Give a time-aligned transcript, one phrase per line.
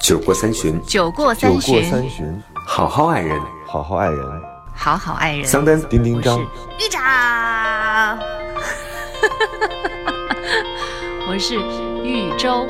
[0.00, 3.38] 酒过三巡，酒过酒过三巡，三巡，好好爱人。
[3.66, 4.42] 好好爱人。
[4.74, 5.46] 好好爱人。
[5.46, 8.18] 桑丹，丁丁张，玉长，
[11.28, 11.54] 我是
[12.02, 12.66] 豫州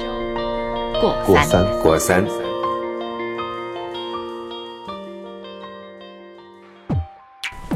[1.01, 1.15] 过
[1.45, 1.65] 三。
[1.83, 2.27] 过三。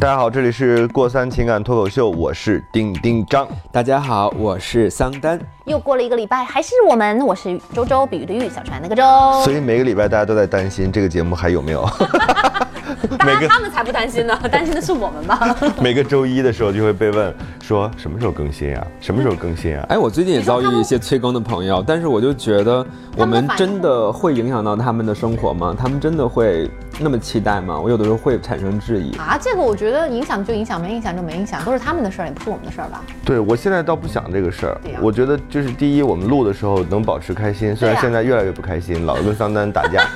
[0.04, 3.48] 大家好，这里是过三情感脱口秀，我是丁丁张。
[3.72, 5.40] 大家好，我是桑丹。
[5.64, 9.02] 又过了一个礼拜，还是我们，我是周周，比喻的喻，小船那个周。
[9.42, 11.88] 所以每个礼拜大家都在担心这个节目还有没有。
[13.18, 15.56] 当然每个他们才不担心呢， 担心的是我们吧？
[15.80, 19.84] 每个周一的时候就会被问说什么时候更新呀、什么时候更新啊？
[19.88, 22.84] 哎，我最近也遭遇一些催更的朋友，但是我就觉得
[23.16, 25.74] 我们真的会影响到他们的生活吗？
[25.78, 27.78] 他们真的会那么期待吗？
[27.78, 29.16] 我有的时候会产生质疑。
[29.16, 33.02] 啊，这个我觉得影响就影响，没影响就没影响，都是他们的事儿，也不是我们的事儿吧？
[33.24, 40.06] 对我现在倒不想这个事儿我觉得就是第一，我们录的时候能保持开心，虽然现在越来越不开心，老跟桑丹打架，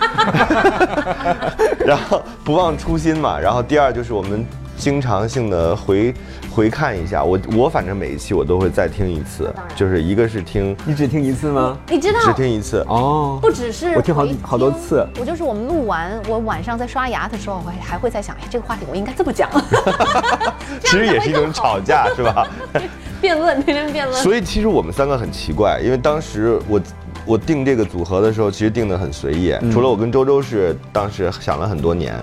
[1.88, 3.40] 然后不忘初心嘛。
[3.40, 4.44] 然后第二就是我们
[4.76, 6.14] 经常性的回
[6.50, 11.78] 回看一下，我我反正每一期我都会再听一次，就是一个是听你只听一次吗？
[11.88, 19.48] 你知道，只听一次，哦，不只是我听好好多次我就是我们录完，我晚上在刷牙的时候，我还还会在想，哎，这个话题我应该这么讲，
[20.84, 22.46] 其实也是一种吵架，是吧？
[23.20, 24.22] 辩论，天天辩论。
[24.22, 26.80] 所以其实我们三个很奇怪，因为当时我
[27.28, 32.14] 我定这个组合的时候，其实定的很随意，除了我跟周周是当时想了很多年，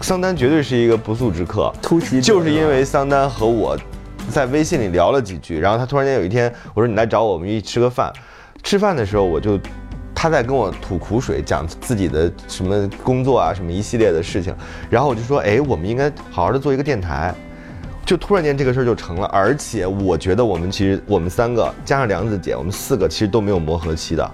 [0.00, 3.78] 桑丹绝对是一个不速之客，突袭就是因为桑丹和我
[4.28, 8.12] 在微信里聊了几句，然后他突然间有一天我说你来找我，我们一起吃个饭，
[8.64, 9.58] 吃饭的时候我就。
[10.12, 14.54] 他在跟我吐苦水，讲自己的什么工作啊，什么一系列的事情，
[14.90, 17.34] 然后我就说，哎，我们应该好好的做一个电台，
[18.10, 24.30] 就突然间这个事儿就成了，而且我觉得我们其实我们三个加上梁子姐，我们四个其实都没有磨合期的，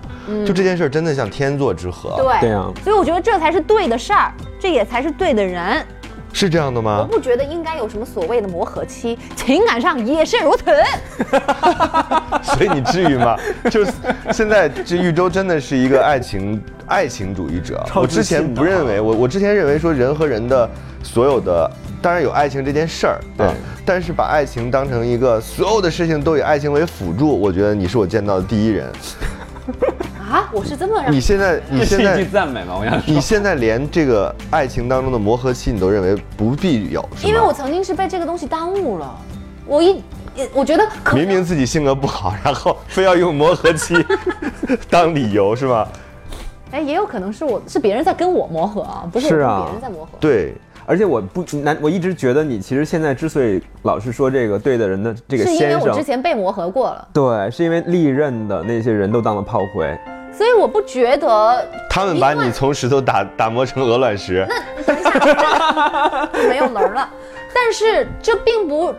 [0.46, 5.84] 就这件事儿真的像天作之合，对对啊所以我觉得这才是对的事儿，这也才是对的人。
[6.32, 7.16] 是这样的吗我？
[7.16, 10.64] 不觉得应该有什么所谓的磨合期，情感上也是如此。
[12.42, 13.36] 所以你至于吗？
[13.70, 13.92] 就是
[14.32, 17.84] 现在这玉州真的是一个爱情爱情主义者。
[17.94, 20.66] 我之前不认为，我我之前认为说人和人的
[21.02, 21.70] 所有的，
[22.06, 23.52] 当然有爱情这件事儿，对啊
[23.84, 28.88] 但是把爱情当成一个所有的事情都以爱情为辅助，我觉得你是我见到的第一人。
[30.30, 32.76] 啊，我是这么让你现在 你现在赞美吗？
[32.78, 39.12] 我想，你现在连这个爱情当中的磨合期你都认为不必有，因为我曾经是被这个东西耽误了，
[39.66, 40.00] 我一，
[40.54, 43.96] 我觉得可明明自己性格不好，然后非要用磨合期
[44.88, 45.88] 当理由，是吧？
[46.70, 50.12] 哎，也有可能是我是别人在跟我磨合啊，不是我跟是啊别人在磨合。
[50.20, 50.54] 对，
[50.86, 59.98] 而且我不难，我一直觉得你其实现在之所以老是说这个对的人的这个是因为我之，前被磨合过了，对，是因为历任的那些人都当了炮灰。
[60.32, 64.46] 所以我不觉得他们把你从石头打打磨成鹅卵石。
[64.86, 67.08] 那等一下，没有棱了。
[67.54, 68.94] 但是这并不，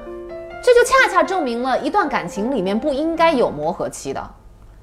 [0.62, 4.30] 这就恰恰证明了一段感情里面不应该有磨合期的，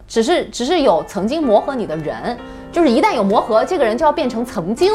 [0.06, 2.38] 只是只是有曾经磨合你的人，
[2.72, 4.92] 就是一旦有磨合，这个人就要变成曾经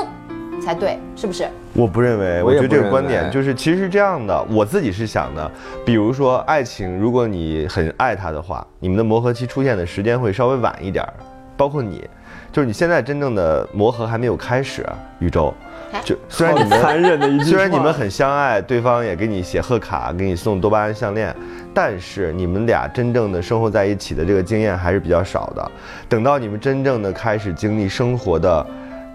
[0.60, 1.48] 才对，是不是？
[1.74, 5.52] 我不认为，我觉得这个观点就是，其实是这样的，我自己是想的，
[5.86, 11.14] 比如说爱情，如果你很爱他的话，你们的磨合期出现的时间会稍微晚一点儿，
[11.56, 12.08] 包括你，
[12.52, 14.86] 就是你现在真正的磨合还没有开始，
[15.20, 15.54] 宇宙
[15.92, 21.36] 哎，就虽然你们残忍的一句，虽然你们很相爱，对方也给你写贺卡，给你送多巴胺项链，
[21.74, 25.72] 但是你们俩真正的生活在一起的这个经验还是比较少的。
[26.08, 28.66] 等到你们真正的开始经历生活的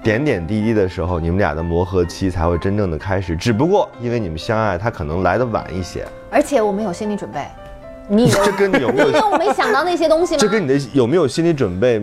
[0.05, 3.35] 点点滴滴的时候，你们俩的磨合期才会真正的开始。
[3.35, 6.07] 只不过因为你们相爱，他可能来的晚一些。
[6.31, 7.47] 而且我们有心理准备，
[8.07, 10.39] 你以为这跟你有没有你以为我没想到那些东西吗？
[10.39, 12.03] 这跟你的有没有心理准备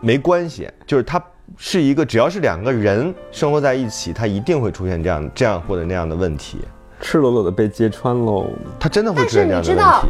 [0.00, 1.20] 没关系，就是它
[1.56, 6.60] 是一个只要是两个人生活在一起，它一定会出现这样这样或者那样的问题。
[7.00, 8.46] 赤裸裸的被揭穿喽。
[8.78, 10.08] 他真的会出现这样的问但是你知道题。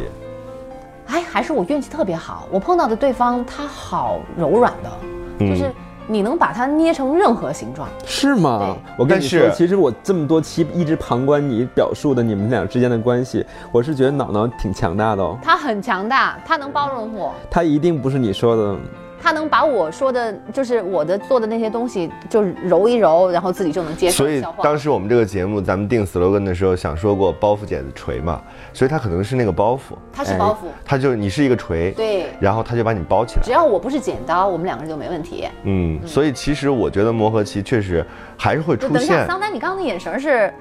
[1.07, 4.91] 哎，还是我运气特别好，我碰到的对方他好柔软的，
[5.39, 5.71] 嗯就是
[6.07, 7.87] 你能把它捏成任何形状。
[8.05, 8.75] 是吗？
[8.97, 15.37] 我跟你说，其实我这么多期一直旁观你表述的你们俩之间的关系，我是觉得脑脑挺强大的哦。
[15.41, 18.75] 他很强大，他能包容我，他一定不是你说的，
[19.21, 24.43] 他能把我说的，就是我的做的那些东西，就是揉一揉，然后自己就能接受所以。
[24.63, 28.41] 当时我们这个节目咱们定 slogan 的时候，想说过包袱剪子锤嘛，
[28.73, 33.51] 所以他可能是那个包袱，他是包袱，他就你是一个锤，对然后他就把你包起来只。
[33.51, 35.47] 要我不是剪刀，我们两个人就没问题。
[35.63, 38.05] 嗯，所以其实我觉得磨合期确实
[38.37, 39.27] 还是会出现等一下，现。
[39.27, 40.53] 桑丹，你刚刚的眼神是，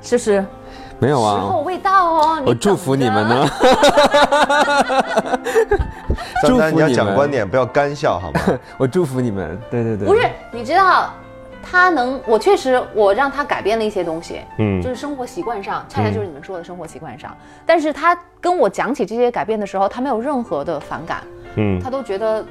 [0.00, 0.44] 就是
[1.02, 2.42] 没有啊时候啊，未到哦。
[2.46, 3.48] 我祝福你们呢。
[6.44, 8.40] 张丹，你要祝福你要讲观点，不要干笑好吗？
[8.78, 10.22] 我祝福你们，对对对，不是，
[10.52, 11.12] 你知道，
[11.60, 17.36] 他能，我确实我让他改变了一些东西，嗯就是生活习惯上，恰恰就是你们说的生活习惯上。
[17.66, 21.22] 但是他跟我讲起这些改变的时候，他没有任何的反感，
[21.56, 22.44] 嗯，他都觉得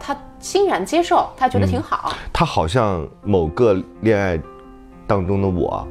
[0.00, 2.14] 他欣然接受，他觉得挺好。
[2.32, 4.40] 他好像某个恋爱
[5.06, 5.86] 当中的我，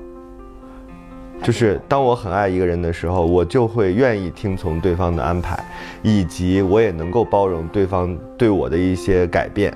[1.44, 5.57] 就是当我很爱一个人的时候，我就会愿意听从对方的安排，
[6.01, 9.74] 以及我也能够包容对方对我的一些改变，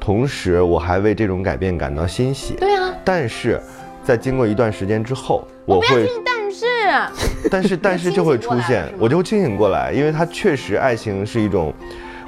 [0.00, 2.54] 同时我还为这种改变感到欣喜。
[2.54, 3.60] 对啊，但是，
[4.02, 6.66] 在经过一段时间之后，我会，但是
[7.50, 11.72] 但是但是就会出现我就会清醒过来，因为他确实爱情是一种。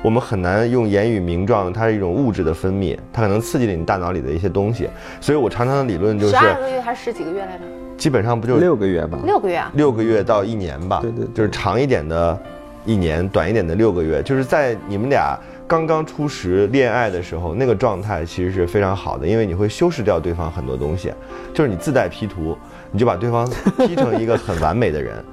[0.04, 4.86] 我们很难用言语名状，它是一种物质的分泌，它可能刺激了你大脑里的一些东西。
[5.18, 7.64] 所以我常常的理论就是十，二个月还是十几个月来着？
[7.96, 9.18] 基本上不就是六个月吧。
[9.24, 9.72] 六个月啊。
[9.72, 12.38] 六个月到一年吧，对对对就是长一点的
[12.84, 21.10] 一年，短一点的六个月，就是在你们俩刚刚初识恋爱的时候，那个状态其实是非常好的，因为你会修饰掉对方很多东西，
[21.54, 22.54] 就是你自带 P 图，
[22.92, 25.24] 你就把对方 P 成一个很完美的人。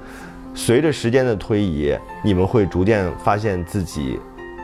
[0.54, 1.94] 随着时间的推移，
[2.24, 4.18] 你们会逐渐发现自己，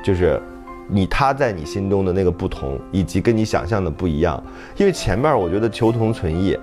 [0.05, 0.41] 就是
[0.89, 4.43] 你他在你心中的那个不同，以及跟你想象的不一样。
[4.77, 6.57] 因为前面我觉得求同存异，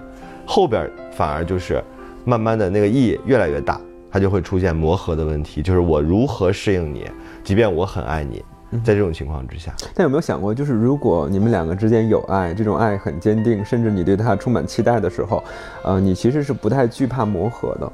[0.46, 1.84] 后边反而就是
[2.24, 3.80] 慢慢的那个异越来越大，
[4.10, 7.06] 它就会出现磨合的问题，就是我如何适应你，
[7.44, 8.44] 即便我很爱你，
[8.84, 15.44] 在这种情况之下，但有没有想过，就是如果你们两个之间有爱，这种爱很坚定，甚至你对他充满期待的时候，
[15.84, 17.92] 呃，你其实是不太惧怕磨合的。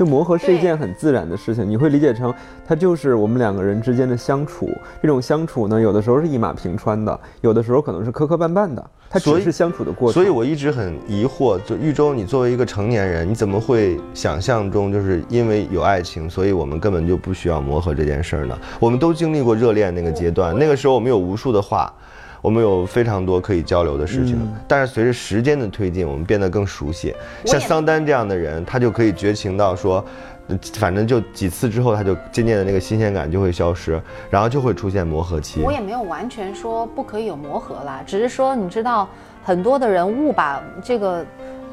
[0.00, 2.32] 就磨合是一件很自然的事情，你会理解成
[2.66, 4.66] 它就是我们两个人之间的相处。
[5.02, 10.14] 这种相处呢，有的时候是一马平川的，有的时候可能是磕磕绊绊的，它只是相处的过程。
[10.14, 18.58] 所以我一直很疑惑，就玉州，你作为一个成年人，你怎么会想象中就是因为有爱情，所以我们根本就不需要磨合这件事儿呢？
[18.80, 21.92] 我们都经历过热恋那个阶段，那个时候我们有无数的话，
[22.40, 24.38] 我们有非常多可以交流的事情。
[24.66, 27.14] 但是随着时间的推进，我们变得更熟悉。
[27.44, 30.04] 像桑丹这样的人，他就可以绝情到说。
[30.48, 35.62] 呃反正就几次之后，他就渐渐的那个新鲜感就会消失，然后就会出现磨合期。
[35.62, 39.08] 我也没有完全说不可以有磨合啦，只是说你知道，
[39.44, 41.24] 很多的人误把这个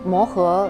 [0.05, 0.69] 磨合，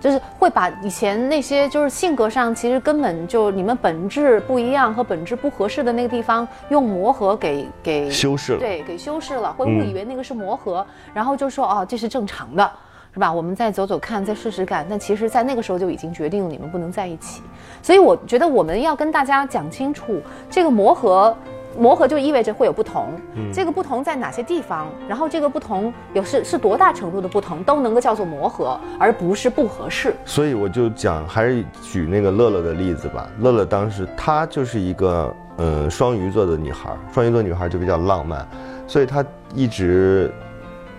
[0.00, 12.68] 就是会把以前那些就是性格上其实根本就你们本质不一样和本质不合适的那个地方，用磨合给给修饰了对，给修饰了，会误嗯以为那个是磨合，然后就说哦这是正常的。
[13.12, 13.32] 是吧？
[13.32, 14.86] 我们再走走看，再试试看。
[14.88, 17.42] 但其实，在那个时候就已经决定了你们不能在一起。
[17.82, 21.36] 所以，我觉得我们要跟大家讲清楚，这个磨合，
[21.80, 23.18] 磨合就意味着会有不同。
[23.54, 24.92] 这个不同在哪些地方？
[25.08, 30.14] 然后这个不同有是是多大程度的不同，都能够叫做磨合，而不是不合适。
[30.26, 33.26] 所以我就讲，还是举那个乐乐的例子吧。
[33.38, 38.46] 乐乐当时她就是一个呃双鱼座的女孩，双鱼座女孩就比较浪漫，
[38.86, 39.24] 所以她
[39.54, 40.30] 一直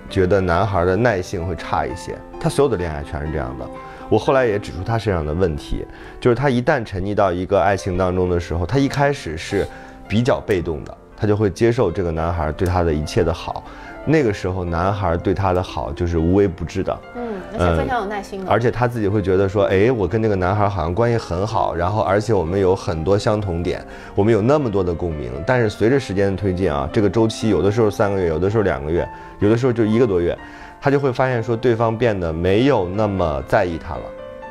[0.10, 2.18] 觉得男孩的耐性会差一些。
[2.40, 3.70] 她所有的恋爱全是这样的。
[4.10, 5.86] 我后来也指出她身上的问题，
[6.20, 9.66] 就是她一旦沉溺到一个爱情当中的时候，她一开始是
[10.12, 13.64] 比较被动的，她就会接受这个男孩对她的一切的好。
[14.04, 18.52] 那个时候，男孩对她的好就是无微不至的，嗯，而且非常有耐心的。
[18.52, 23.82] 而且他自己会觉得说，哎，我跟那个男孩好像关系很好，然后而且我们有很多相同点，
[24.14, 25.32] 我们有那么多的共鸣。
[25.48, 29.08] 但是随着时间的推进啊，这个周期有的时候三个月，有的时候两个月，
[29.40, 30.38] 有的时候就一个多月，
[30.82, 34.02] 他就会发现说对方变得没有那么在意他了，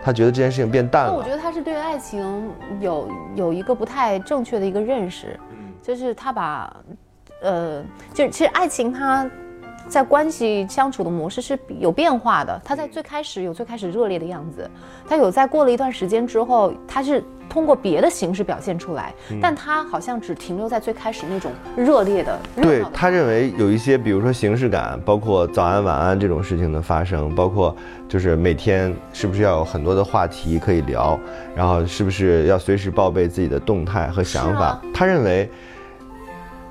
[0.00, 1.30] 他觉得这件事情变淡了那我觉。
[1.30, 2.48] 得他是对爱情
[2.80, 5.38] 有有一个不太正确的一个认识，
[5.82, 6.74] 就是他把，
[7.42, 7.82] 呃，
[8.12, 9.28] 就是其实爱情它
[9.88, 12.60] 在关系相处的模式是有变化的。
[12.64, 14.70] 他在最开始有最开始热烈的样子，
[15.08, 22.38] 他有在过了一段时间之后，他是通过别的形式表现出来，但他好像只停留在最开始那种热烈的。
[22.54, 27.74] 热对的他认为有一些，比如说形式感，包括早安晚安这种事情的发生，包括
[28.08, 31.18] 就是每天是不是要有很多的话题可以聊，
[31.56, 34.82] 然后是不是要随时报备自己的动态和想法啊。
[34.94, 35.50] 他认为，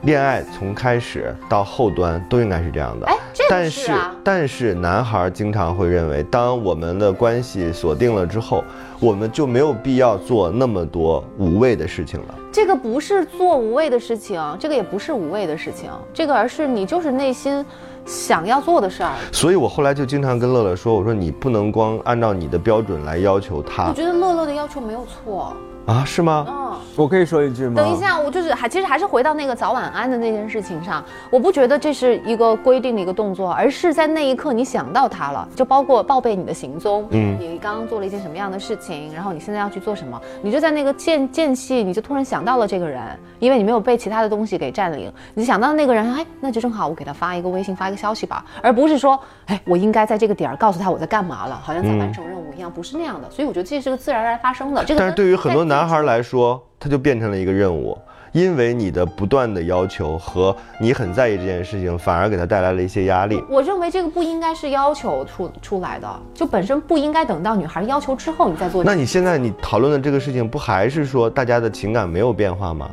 [0.03, 3.05] 恋爱从开始到后端都应该是这样的。
[3.05, 3.91] 哎，这个但是
[4.23, 8.63] 但是男孩经常会认为，当我们的关系锁定了之后，
[8.99, 12.35] 我们就没有必要做那么多无谓的事情了。
[12.51, 17.63] 这个不是做无谓的事情，这个也不是无谓的事情，这个而是你就是内心
[18.05, 19.13] 想要做的事儿。
[19.33, 25.53] 所以我后来就经常跟乐乐说，我说你不能光按照你的标准来要求他我觉得乐乐的要求没有错。
[25.89, 26.45] 啊，是吗？
[26.47, 27.73] 嗯，我可以说一句吗？
[27.75, 43.01] 等一，下，我就是还其实还是回到那个早晚安的那件事情上，我不觉得这是一个规定的一个动作，而是在那一刻你想到他了，就包括报备你的行踪，嗯你刚刚做了一件什么样的事情，然后你现在要去做什么，你就在那个间间隙，你就突然想到了这个人，
[43.39, 54.83] 因为你没有被其他的东西给占领，你想到那个人，哎，那就正好我给他发一个微信，发一个消息吧，而不是说，哎，我应该在这个点儿告诉他我在干嘛了，好像在完成任务一样，不是那样的，所以我觉得这是个自然而然发生的。
[54.85, 57.97] 这个但是对于很多在男孩来说，他就变成了一个任务，
[58.33, 63.41] 因为你的不断的要求和你很在意这件事情，反而给他带来了一些压力。
[63.49, 68.83] 我认为这个不应该是要求出出来的，就本身不应该等到女孩要求之后你再做。
[68.83, 72.89] 那你现在你讨论的这个事情，不还是说大家的情感没有变化吗？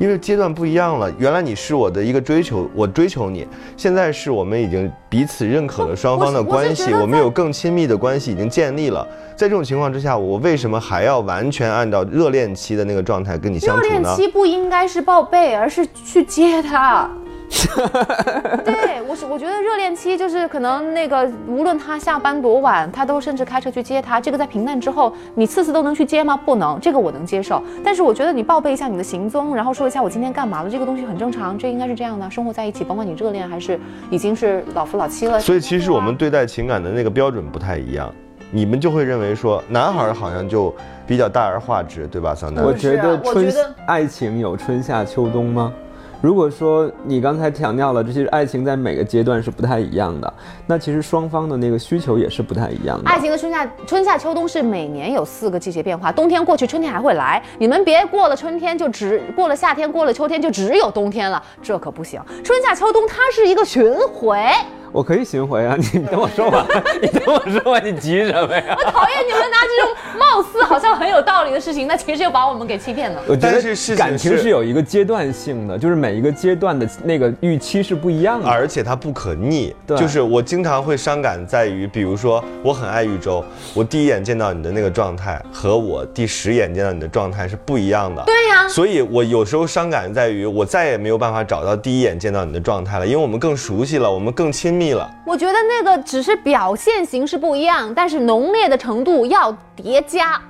[0.00, 9.06] 因为阶段不一样了，原来你是我的一个追求，我追求你，现在是我们已经彼此认可了双方的关系，我们有更亲密的关系已经建立了。
[9.36, 14.16] 在这种情况之下，我为什么还要完全按照热恋期的那个状态跟你相处热恋？
[14.16, 17.06] 期不应该是报备，而是去接他。
[18.64, 24.20] 对，我是我觉得热恋期就是可能那个，无论他下班多晚，他都甚至开车去接他。
[24.20, 26.36] 这个在平淡之后，你次次都能去接吗？
[26.36, 27.62] 不能，这个我能接受。
[27.84, 32.30] 但是我觉得你报备一下你的行踪，然后说一下我今天干嘛了，这个东西很正常，这应该是这样的。
[32.30, 33.78] 生活在一起，甭管你热恋还是
[34.10, 38.12] 已经是老夫老妻了，所以其实我们对待情感的那个标准不太一样，
[38.52, 40.72] 你们就会认为说男孩儿好像就
[41.06, 42.32] 比较大而化之，对吧？
[42.32, 45.72] 桑丹我觉得春我觉得爱情有春夏秋冬吗？
[46.20, 50.32] 如果说你刚才强调了，这些爱情在每个阶段是不太一样的，
[50.66, 53.08] 那其实双方的那个需求也是不太一样的。
[53.08, 57.42] 爱情的春夏春夏秋冬是每年有四个季节变化，冬天过去，春天还会来。
[57.58, 62.20] 你们别过了春天就只过了夏天，过了秋天就只有冬天了，这可不行。
[62.44, 64.46] 春夏秋冬它是一个巡回，
[64.92, 66.66] 我可以巡回啊，你等我说完，
[67.00, 68.76] 你等我说完，你急什么呀？
[68.76, 73.22] 我讨厌你们拿这种貌似好像很有道理的事情，那其实又把我们给欺骗了。
[73.28, 78.48] 我觉得但是事情感情是是有一个阶段性的，就是每一个阶段的那个预期是不一样的。
[78.48, 83.44] 而且它不可逆，对就是我经常会伤感在于，比如说我很爱玉州，
[83.74, 88.24] 我第一眼见到你的那个状态和我第十眼见到你的状态是不一样的。
[88.24, 95.08] 对呀、所以我有时候伤感在于，我再也没有办法找到第一眼见到你的状态了，因为我们更熟悉了，我们更亲密了。
[95.26, 100.40] 我觉得那个只是表现形式不一样，但是浓烈的程度要叠加。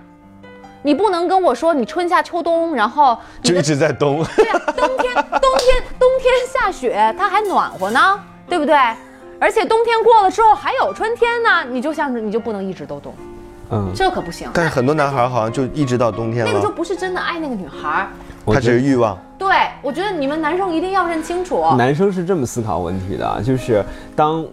[0.82, 8.18] 你不能跟我说你春夏秋冬，然后就一直在冬，对呀、冬天 冬天冬天下雪，它还暖和呢，
[8.48, 8.76] 对不对？
[9.40, 13.12] 而且冬天过了之后还有春天呢，你就像是你就不能一直都冬，
[13.72, 14.48] 嗯，这可不行。
[14.54, 18.08] 但是很多男孩好像就一直到冬天那个就，不是真的爱那个女孩儿。
[18.54, 19.18] 他只是欲望。
[19.38, 19.48] 对，
[19.82, 21.64] 我觉得你们男生一定要认清楚。
[21.76, 23.82] 男生是这么思考问题的啊，就是
[24.14, 24.44] 当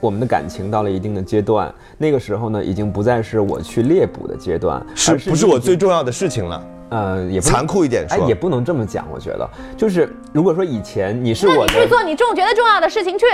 [0.00, 6.66] 我们的感情到了一定的阶段，那个时候呢，已经不再是我去猎捕的阶段，是而不是我最重要的事情了？
[6.90, 13.24] 呃，也不能残酷一点哎，也不能这么讲，我觉得，就是如果说以前你是那我的，你去做你重觉得重要的事情去，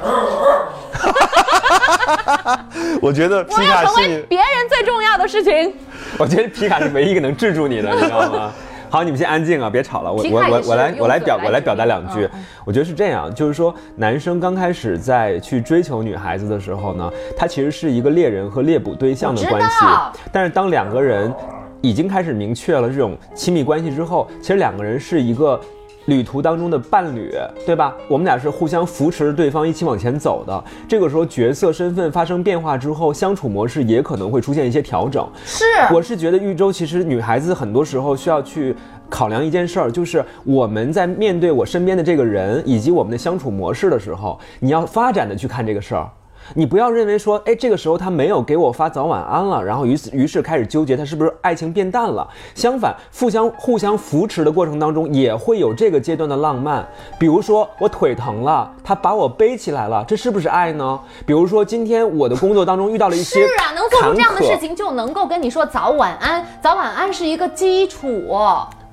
[3.02, 5.74] 我觉得皮我要卡成为是别人最重要的事情。
[6.18, 8.52] 我觉得皮卡是唯一一个能制住你的，你知道吗？
[8.90, 10.12] 好，你们先安静啊，别吵了。
[10.12, 12.28] 我我我我来我来表我来表达两句。
[12.64, 20.12] 我觉得是这样，就是说男生刚开始在去追求女孩子的时候呢，他其实是一个猎人和猎捕对象的关系道。
[20.32, 21.32] 但是当两个人
[21.80, 25.60] 已经开始明确了这种亲密关系之后，其实两个人是一个。
[26.08, 27.32] 旅途当中的伴侣，
[27.64, 27.94] 对吧？
[28.08, 30.64] 我们俩是互相扶持着对方一起往前走的。
[30.88, 35.28] 这个时候角色身份发生变化之后，相处模式也可能会出现一些调整。
[35.44, 38.74] 是，我是觉得玉州其实女孩子很多时候需要去
[39.10, 46.08] 考量一件事儿，就是我们在面对我身边的这个人以及我们的相处模式的时候，你要发展的去看这个事儿。
[46.54, 52.26] 你不要认为说，哎，这个时候他没有给我发早晚安了，然后于是于是开始纠结他是不是爱情变淡了。
[52.54, 56.86] 相反，互相互相扶持的过程当中，也会有这个阶段的浪漫。
[57.18, 60.98] 比如说我腿疼了，他把我背起来了，这是不是爱呢？
[61.26, 66.44] 比如说今天我的工作当中遇到了一些是啊，能做出这样的事情，就能够跟你说早晚安。
[66.60, 68.08] 早晚安是一个基础。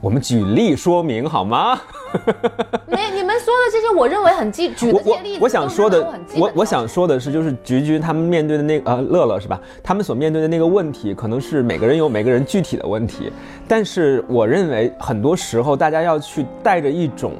[0.05, 1.81] 我们举例说明好吗？
[2.85, 9.59] 没，你们说的这些，我认为很基，举的我我这些例子，我想说的，我我想说，说的是，就是菊菊他们面对的那个呃乐乐是吧？
[9.81, 13.31] 他们所面对的那个问题，可能是每个人有每个人具体的问题，
[13.67, 17.33] 但是我认为很多时候大家要去带着一种。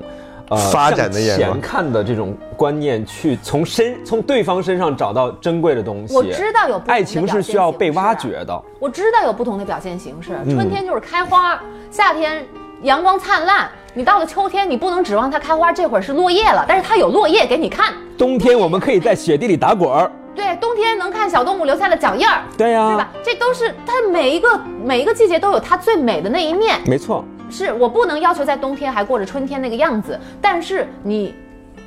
[0.50, 6.16] 呃，发展的眼光向前看的这种观念，去从身从对方身上找到珍贵的东西。
[6.16, 8.64] 我知道有不同的爱情是需要被挖掘的。
[8.80, 11.60] 我知道有不同的表现形式，嗯春天就是开花，
[11.90, 12.46] 夏天
[12.84, 17.94] 阳光灿烂，你到了秋天，你不能指望它开花，这会儿是落叶了，但是它有落叶给你看。
[18.18, 20.12] 冬天我们可以在雪地里打滚儿。
[20.36, 23.10] 对，冬天能看小动物留下的脚印儿，对呀、对吧？
[23.24, 26.78] 这都是它每一个每一个季节都有它最美的那一面。
[26.86, 31.34] 没错，是我不能要求在冬天还过着春天那个样子，但是你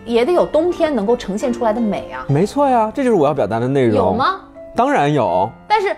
[0.04, 3.96] 也得有冬天能够呈现出来的美啊，没错呀，这就是我要表达的内容。
[3.96, 4.12] 有？
[4.12, 4.40] 吗？
[4.74, 5.50] 当然有。
[5.66, 5.94] 但是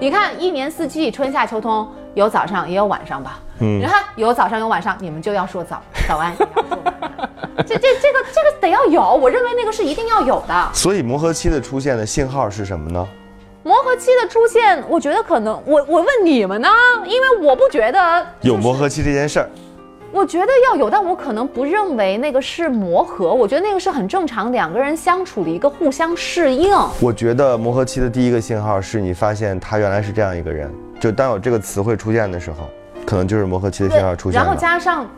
[0.00, 3.38] 你看，一年四季，春夏秋冬，有早上也有晚上吧？
[3.60, 10.68] 嗯，你看有早上有晚上，你们就要说早早安，也要说晚安这这这个这个得要有，我认为那个是一定要有的。
[10.72, 13.06] 所以磨合期的出现的信号是什么呢？
[13.64, 16.68] 磨合期的出现，我觉得可能我我问你们呢，
[17.04, 19.48] 因为我不觉得有磨合期这件事儿，
[20.10, 26.76] 我觉得要有，但我可能不认为那个是磨合，我觉得那个是很正常两个人相处的一个互相适应。
[27.00, 32.68] 我觉得磨合期的第一个信号是你发现他原来是这样一个人，就当有这个词汇出现的时候，
[33.06, 34.56] 可能就是磨合期的信号出现然后。
[34.58, 35.08] 加上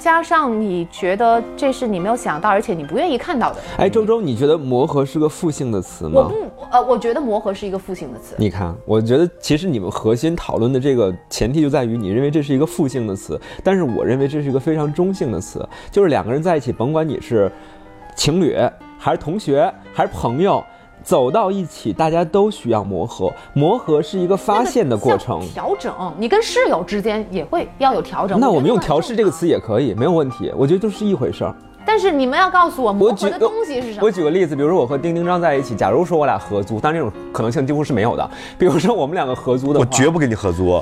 [0.00, 3.60] 加上你觉得这是你没有想到，而且你不愿意看到的。
[3.76, 6.22] 哎，周周，你觉得磨合是个负性的词吗？
[6.22, 6.34] 我不
[6.70, 8.34] 呃，我觉得磨合是一个负性的词。
[8.38, 17.52] 你看，我觉得其实你们核心讨论的这个前提就在于你认为这是一个负性的词，但是我认为这是一个非常中性的词，就是两个人在一起，甭管你是
[18.16, 18.56] 情侣
[18.98, 20.64] 还是同学还是朋友，
[21.10, 28.38] 走到一起，大家都需要磨合，磨合是一个发现的过程调整，你跟室友之间也会要有调整。
[28.38, 31.52] 那我们用调试这个词也可以，没有问题，我觉得都是一回事儿。
[31.84, 34.06] 但是你们要告诉我磨我举合的东西是什么？
[34.06, 38.30] 我举个例子，比如说我和丁丁张在一起，假如说我俩合租，但这种可能性几乎是没有的。
[38.56, 40.80] 比如说我们两个合租的话，我绝不跟你合租，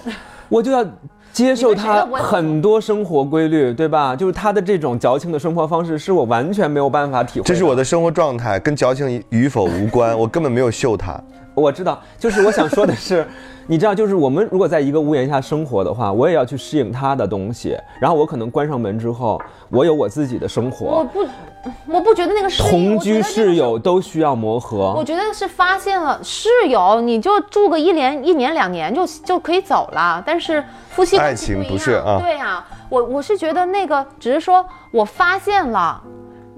[0.49, 0.85] 我就要
[1.33, 4.17] 接受他很多生活规律，对吧？
[4.17, 7.45] 就是他的这种矫情的生活方式，是我完全没有办法体会。
[7.45, 11.21] 这是我，的生活状态，跟矫情与否无关，我根本没有秀他。
[11.59, 13.27] 我知道，就是我想说的是，
[13.67, 21.05] 你知道，就是我们如果在一个屋檐下生活的话，我也要去适应他的东西，然后我可能关上门之后，我有我自己的生活我。
[21.05, 21.27] 不，
[21.87, 30.23] 我不觉得那个适应同居室友都需要磨合我，觉得是发现了室友，你就住个一年、一年两年就就可以走了。
[30.25, 36.01] 但是夫妻关系爱情不一样不是啊对啊，我我是觉得那个只是说我发现了。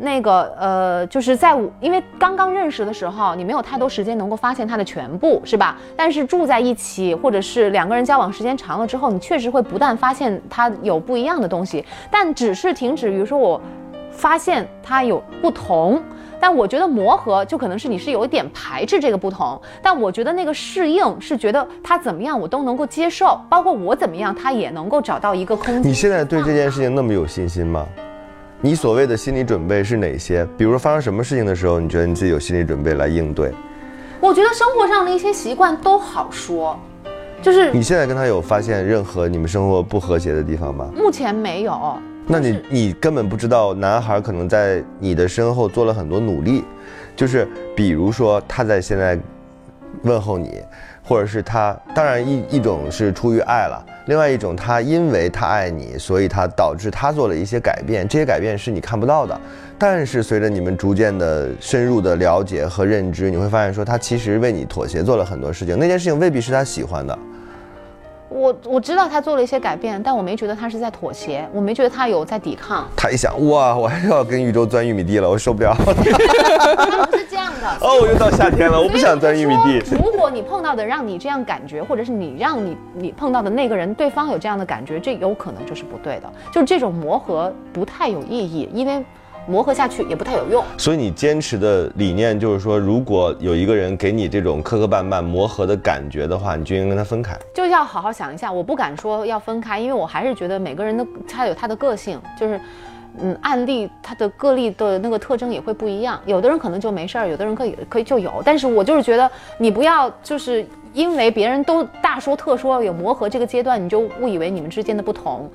[0.02, 5.76] 那个呃，就是在我因为刚刚认识的时候，你没有太多时间能够发现他的全部，是吧？
[5.94, 13.60] 但是住在一起，或者是两个人交往时间长了之后，你确实会不但发现他有不一样的东西，但只是停止于说我
[14.10, 16.02] 发现他有不同，
[16.40, 25.90] 但我觉得磨合就可能是你是有一点排斥这个不同，但我觉得那个适应是觉得他怎么样我都能够接受，包括我怎么样他也能够找到一个空间。
[25.90, 27.86] 你现在对这件事情那么有信心吗？
[28.62, 30.46] 你所谓的心理准备是哪些？
[30.58, 33.50] 比如说发生什么事情的时候，你觉得你自己有心理准备来应对？
[34.20, 36.78] 我觉得生活上的一些习惯都好说，
[37.40, 40.90] 就是你现在跟他有发现任何你们生活不和谐的地方吗？
[40.94, 41.98] 目前没有。
[42.26, 46.62] 那你你根本不知道，男孩可能在你的身后做了很多努力，
[47.16, 49.18] 就是比如说他在现在
[50.02, 50.60] 问候你，
[51.02, 59.40] 或者是他，当然一一种是出于爱了，另外一种他因为他爱你，所以他导致他做了一些改变，这些改变是你看不到的，
[59.78, 67.16] 但是随着你们逐渐的深入的了解和认知，你会发现说他其实为你妥协做了很多事情，那件事情未必是他喜欢的，
[68.30, 75.92] 我我知道他做了一些改变，但我没觉得他是在妥协，我没觉得他有在抵抗，他一想哇，我还是要跟宇宙钻玉米地了，我受不了，他
[77.10, 77.68] 不是这样的。
[77.80, 79.82] 哦，又到夏天了，我不想钻玉米地。
[79.96, 89.04] 如果你碰到的让你这样感觉，或者是你让你你碰到的那个人，对方有这样的感觉，这有可能就是不对的，就是这种磨合不太有意义，因为
[89.46, 90.64] 磨合下去也不太有用。
[90.76, 97.36] 所以你坚持的理念就是说，如果有一个人给你这种磕磕绊绊、磨合的感觉的话，你就应该跟他分开。
[97.54, 102.60] 就要好好想一下，我不敢说要分开，因为我还是觉得每个人的他有他的个性，就是，
[103.20, 115.50] 嗯，案例他的个例的那个特征也会不一样，有的人可能就没事儿，有的人可以可以就有，但是我就是觉得你不要就是因为别人都大说特说有磨合这个阶段，你就误以为你们之间的不同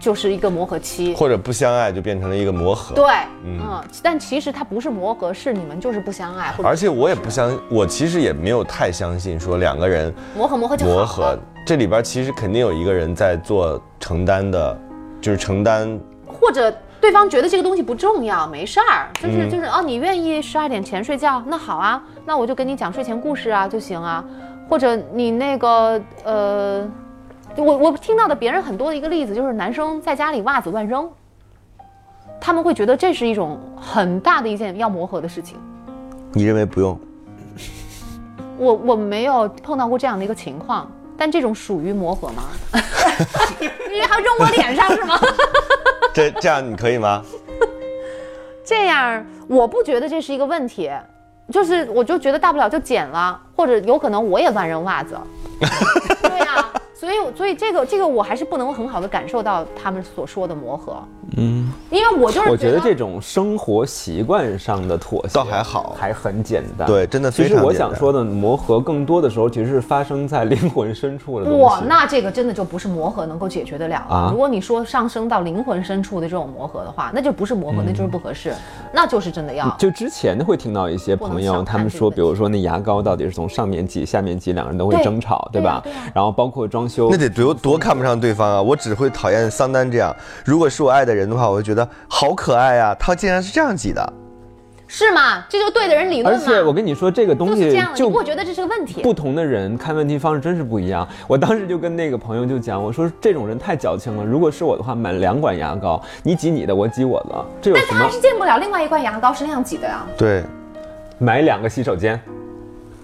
[0.00, 1.14] 就是一个磨合期。
[1.14, 2.96] 或者不相爱就变成了一个磨合。
[2.96, 3.04] 对，
[3.44, 14.76] 嗯，但其实它不是磨合，是你们就是不相爱，而且我也不相，我其实也没有太相信说两个人磨合磨合就磨合，这里边其实肯定有一个人在做承担的，
[15.20, 16.00] 就是承担。
[16.26, 24.24] 或者对方觉得这个东西不重要，没事儿，就是、嗯就是哦，你愿意十二点前睡觉，那好啊，那我就跟你讲睡前故事啊就行啊，
[24.68, 26.88] 或者你那个呃，
[27.56, 31.10] 我我听到的别人很多的一个例子就是男生在家里袜子乱扔，
[32.40, 35.58] 他们会觉得这是一种很大的一件要磨合的事情。
[36.32, 36.98] 你认为不用？
[38.56, 42.44] 我我没有碰到过这样的一个情况，但这种属于磨合吗？
[43.60, 45.18] 因为还扔我脸上是吗？
[46.14, 47.22] 这这样你可以吗？
[48.64, 50.90] 这样我不觉得这是一个问题，
[51.50, 55.18] 就是我就觉得大不了就剪了，或者有可能我也乱扔袜子。
[56.22, 56.64] 对呀、
[57.00, 60.98] 所以所以这个这个我还是不能很好的感受到他们所说的磨合。
[61.38, 66.86] 嗯，因为我就是我觉得这种生活习惯上的妥协倒还好还很简单。
[66.86, 71.62] 对真的其实我非常简单想说的磨合，更多的时候其实是发生在灵魂深处的东西。
[71.62, 74.14] 哇，那这个真的就不是磨合能够解决得了了。
[74.14, 78.52] 啊如果你说上升到灵魂深处的这种磨合的话，那就不是磨合，那就是不合适，
[78.92, 79.74] 那就是真的要。
[79.78, 86.12] 就之前会听到一些朋友，他们说，比如说那牙膏到底是从上面挤、下面挤，两个人都会争吵，对吧对啊对啊？
[86.12, 88.60] 然后包括装修那，得多多看不上对方啊！
[88.60, 90.14] 我只会讨厌桑丹这样。
[90.44, 94.12] 如果是我爱的人的话，我会觉得好可爱啊、他竟然是这样挤的。
[94.92, 95.44] 是吗？
[95.48, 96.38] 这就对的人理论而。
[96.40, 99.00] 且我跟你说，这个东西就是这样的，你不会觉得这是个问题。
[99.02, 101.06] 不同的人看问题方式真是不一样。
[101.28, 104.24] 我当时就跟那个朋友就讲，我说这种人太矫情了。
[104.24, 108.10] 如果是我的话，买两管牙膏，你挤你的，我挤我的，这有什么但他还？
[108.10, 110.04] 是见不了另外一罐牙膏是那样挤的呀。
[110.18, 110.42] 对
[111.18, 112.20] 买两个洗手间，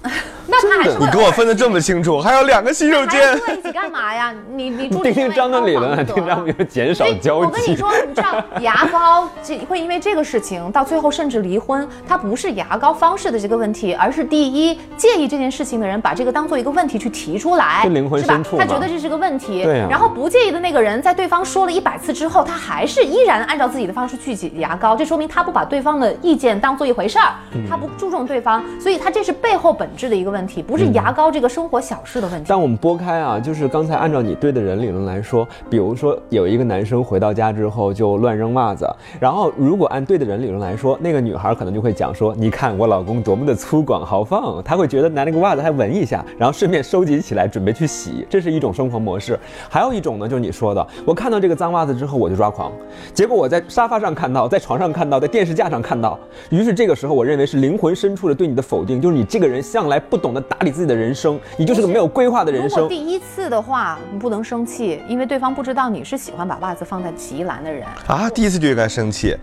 [0.49, 3.47] 那他还是会你跟我分得这么清楚，还有两个洗手还间住。
[3.47, 4.35] 在一起干嘛呀？
[4.55, 7.47] 你你住听听张的理论， 听张比如减少交集。
[7.47, 32.47] 我跟你说，你知道 牙膏这会因为这个事情到最后甚至离婚，它不是牙膏方式的这个问题，而是第一介意这件事情的人把这个当做一个问题去提出来，就灵魂是吧深处嘛他觉得这是个问题，对啊然后不介意的那个人在对方说了一百次之后，他还是依然按照自己的方式去挤牙膏，这说明他不把对方的意见当做一回事儿，嗯他不注重对方，所以他这是背后本质的一个问题，不是牙膏这个生活小事的问题。
[32.49, 38.85] 但我们拨开啊，就是刚才按照你对的人理论来说，比如说有一个男生回到家之后就乱扔袜子，
[39.21, 49.39] 然后如果按对的人理论来说，那个女孩可能就会讲说，你看我老公多么的粗犷豪放，她会觉得拿那个袜子还闻一下，然后顺便收集起来准备去洗，这是一种生活模式。
[49.69, 52.73] 还有一种呢，就是你说的，我看到这个脏袜子之后我就抓狂，
[53.13, 56.19] 结果我在沙发上看到，在床上看到，在电视架上看到，
[56.49, 62.89] 于是这个时候我认为是灵魂深处的对你的否定，就是你这个人向来不懂得打理自己的人生，你就是个没有规划的人如果生。
[62.89, 67.85] 第一次的话，你不能生气，因为对方不知道你是喜欢把袜子放在洗衣篮的人。
[68.07, 69.37] 啊，第一次就应该生气，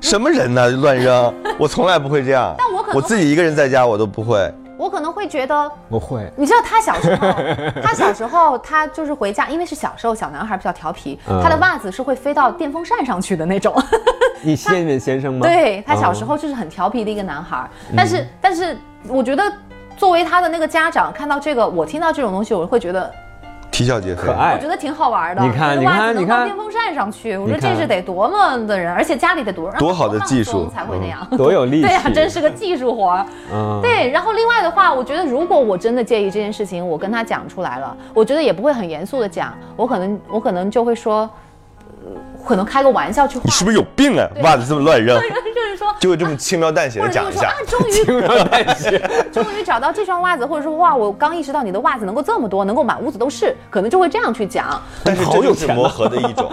[0.00, 0.68] 什么人呢？
[0.70, 2.54] 乱扔， 我从来不会这样。
[2.58, 4.52] 但我可能我自己一个人在家我都不会。
[4.78, 7.32] 我可能会觉得，我会，你知道他小时候，
[7.82, 13.74] 他小时候他就是回家，因为是小时候小男孩比较调皮，嗯他的袜子是会飞到电风扇上去的那种。
[14.44, 15.46] 你谢面先生吗？
[15.48, 18.76] 对他小时哦候就是很调皮的一个男孩，但是但是
[19.08, 19.50] 我觉得
[19.96, 23.10] 作为他的那个家长，看到这个，我听到这种东西，我会觉得
[23.70, 24.22] 啼笑皆非。
[24.22, 25.42] 可爱我觉得挺好玩的。
[25.42, 31.26] 你看你看你看到电风扇上去，我说这是得多么的人，而且家里得多多好的技术多放松才会那样。
[31.36, 31.82] 多有力气。
[31.88, 33.26] 对呀、真是个技术活儿。
[33.52, 41.30] 嗯，对，然后另外的话，我觉得如果我真的介意这件事情，我跟他讲出来了，我觉得也不会很严肃的讲，我可能我可能就会说，呃
[42.46, 44.26] 可能开个玩笑去化你是不是有病啊？
[44.42, 45.86] 袜子这么乱扔， 就是说。
[45.98, 47.56] 就会这么轻描淡写的讲一下啊，。
[47.66, 48.04] 终于
[49.32, 54.80] 终于找到这双袜子，或者说哇，我刚意识到你的袜子能够这么多，能够满屋子都是，可能就会这样去讲。
[55.02, 56.50] 但是这就是磨合的一种，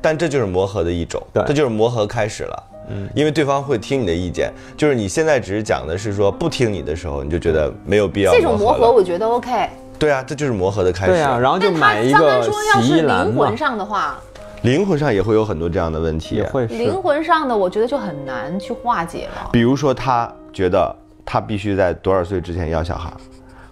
[0.00, 2.62] 但这就是磨合的一种，这就是磨合开始了。
[2.88, 9.68] 嗯，因为对方会听你的意见，就是你现在只是讲的是说不听你的时候，你就觉得没有必要这种磨合，我觉得 OK。
[9.98, 11.12] 对啊，这就是磨合的开始。
[11.12, 14.18] 对啊，然后就但买一他刚刚个说要是洗衣篮嘛灵魂，上的话，
[14.62, 19.50] 灵魂上也会有很多这样的问题，也会是灵魂上的我觉得就很难去化解了。
[19.52, 20.94] 比如说他觉得
[21.24, 23.12] 他必须在多少岁之前要小孩，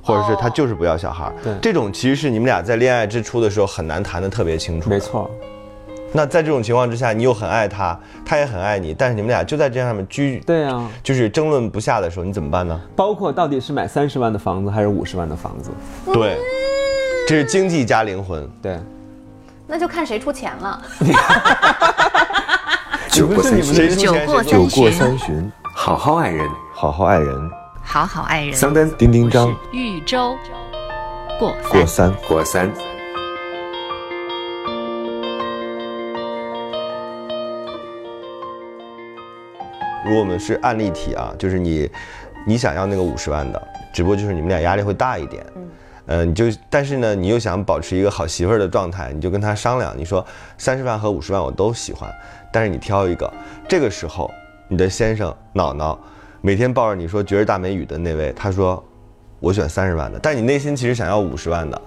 [0.03, 1.33] 或者是他就是不要小孩。
[1.43, 4.91] 对这种其实是你们俩在恋爱之初的时候很难谈的特别清楚。
[4.91, 4.99] 没。
[4.99, 5.31] 错。
[6.13, 12.81] 那在这种情况之下，你又很爱他，他也很爱你，但是你们俩就在这上面居，对啊，就是争论不下的时候，你怎么办呢？
[12.97, 15.71] 包括到底是买三十万的房子还是五十万的房子？
[16.13, 16.37] 对，
[17.29, 18.45] 这是经济加灵魂。
[18.61, 18.77] 对，
[19.71, 20.83] 那就看谁出钱了。
[23.09, 26.51] 酒过三巡，酒过谁酒过三巡好好爱人。
[26.75, 27.51] 好好爱人。
[27.81, 28.53] 好好爱人。
[28.53, 30.37] 桑丹丁丁张豫州
[31.39, 31.87] 过过三。
[31.87, 32.13] 三。
[32.27, 32.69] 过三，
[40.05, 41.89] 如果我们是案例题啊，就是你，
[42.45, 45.47] 你想要那个五十万的，只不过就是你们俩压力会大一点。
[45.55, 45.69] 嗯，
[46.11, 50.27] 呃，你就但是呢，你又想保持一个好媳妇儿的状态，你就跟他商量，你说
[50.59, 52.13] 三十万和五十万我都喜欢，
[52.51, 53.33] 但是你挑一个。
[53.69, 54.29] 这个时候，
[54.67, 55.97] 你的先生脑脑
[56.41, 58.83] 每天抱着你说绝世大美女的那位，他说
[59.39, 61.81] 我选三十万的，但你内心其实想要五十万的，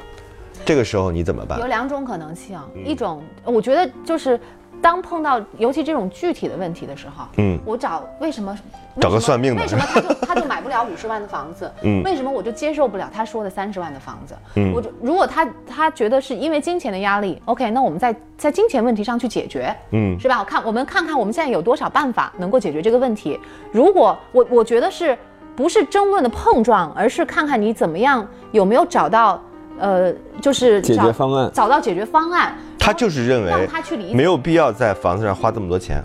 [0.64, 1.68] 这个时候你怎么办有？
[1.68, 4.40] 两种可能性，一种我觉得就是
[4.84, 8.56] 当碰到尤其这种具体的问题的时候，嗯我找为什么
[9.00, 11.72] 找个为什么算命的为什么他就 他就买不了五十万的房子？
[11.84, 14.36] 嗯为什么我就接受不了他说的三十万的房子？
[14.56, 20.40] 嗯我就如果他他觉得是因为金钱的压力，OK，那我们在在金钱问题上去解决，嗯是吧？
[20.40, 23.40] 我看我们看看我们现在有多少办法能够解决这个问题。
[23.72, 25.18] 如果我我觉得是
[25.56, 29.42] 不是争论的碰撞，而是看看你怎么样有没有找到
[29.80, 32.56] 呃，就是解决方案找到解决方案。
[32.80, 36.04] 他就是认为让他去理解没有必要在房子上花这么多钱，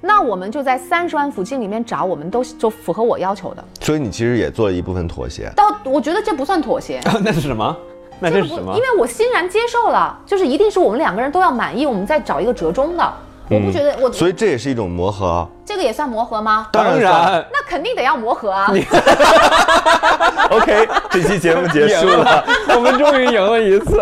[0.00, 3.64] 那我们就在三十万附近里面找，我们都就符合我要求的。
[3.80, 5.50] 所以你其实也做了一部分妥协。
[5.56, 7.76] 到我觉得这不算妥协， 那是什么？
[8.20, 8.80] 那这是什么因？
[8.80, 13.12] 为我欣然接受了，就是一定是我们两个人都要满意，我们再找一个折中的。
[13.48, 15.48] 我不觉得我，嗯所以这也是一种磨合啊。
[15.64, 16.68] 这个也算磨合吗？
[16.72, 18.70] 当然当然，那肯定得要磨合啊！
[20.50, 22.44] OK，这期节目结束了。
[22.74, 24.00] 我们终于赢了一次。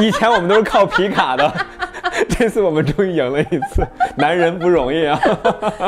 [0.00, 1.52] 以前我们都是靠皮卡的，
[2.28, 3.86] 这次我们终于赢了一次。
[4.16, 5.18] 男人不容易啊！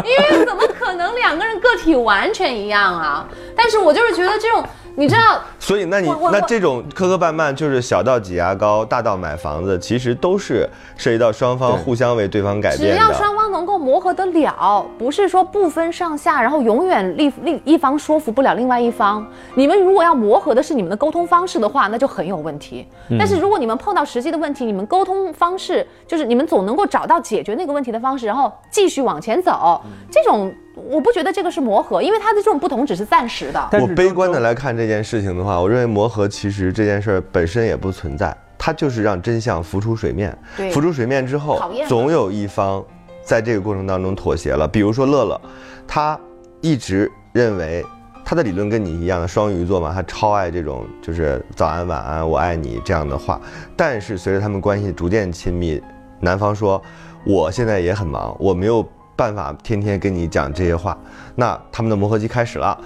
[0.04, 3.26] 因为怎么可能两个人个体完全一样啊？
[3.56, 4.64] 但是我就是觉得这种，
[4.98, 12.96] 你知道， 所以，那你那这种磕磕绊绊，就是小到挤牙膏，大到买房子，其实都是涉及到双方互相为对方改变的。
[12.96, 19.26] 要双方能够磨合得了，不是说不分上下，然后永远另另一方说服不了另外一方。
[19.54, 22.86] 你们如果要磨合的是你们的沟通方式的话，那就很有问题。
[23.18, 29.80] 但是如果你们碰到实际的问题，你们沟通方式就是你们总能够找到解决那个问题的方式，然后继续往前走。
[30.10, 33.68] 这种我不觉得这个是磨合，因为它的这种不同只是暂时的。
[33.80, 40.36] 我悲观的来看这件事情的话，我认为磨合其实这件事儿本身也不存在，它就是让真相浮出水面。
[40.72, 42.84] 浮出水面之后总有一方
[43.28, 44.66] 在这个过程当中妥协了。
[44.66, 45.38] 比如说乐乐，
[45.86, 46.18] 他
[46.62, 47.84] 一直认为
[48.24, 53.38] 他的理论跟你一样双鱼座嘛，他超爱这种就是早安晚安我爱你这样的话。
[53.76, 55.78] 但是随着他们关系逐渐亲密，
[56.20, 56.82] 男方说
[57.26, 58.82] 我现在也很忙，我没有
[59.14, 60.96] 办法天天跟你讲这些话。
[61.34, 62.80] 那他们的磨合期开始了。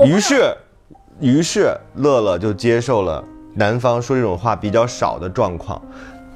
[0.00, 0.54] 于是，
[1.18, 5.80] 于是乐乐就接受了男方说这种话比较少的状况。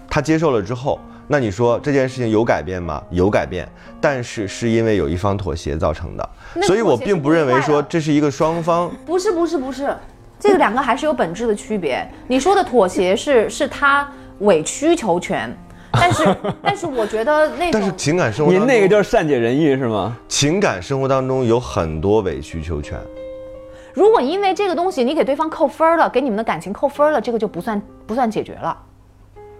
[0.08, 3.02] 他接受了之后，那你说这件事情有改变吗？
[3.10, 3.68] 有改变，
[4.00, 6.30] 但是是因为有一方妥协造成的。
[6.62, 9.94] 所以我并不认为说这是一个双方不是不是不是，
[10.38, 12.08] 这个两个还是有本质的区别。
[12.28, 14.08] 你说的妥协是是他
[14.40, 15.52] 委曲求全，
[15.90, 20.16] 但是 但是我觉得那但是情感生活，您那个叫善解人意是吗？
[20.28, 22.96] 情感生活当中有很多委曲求全。
[23.92, 28.76] 如果因为这个东西你给对方扣分了，给你们的感情扣分了，这个就不算不算解决了。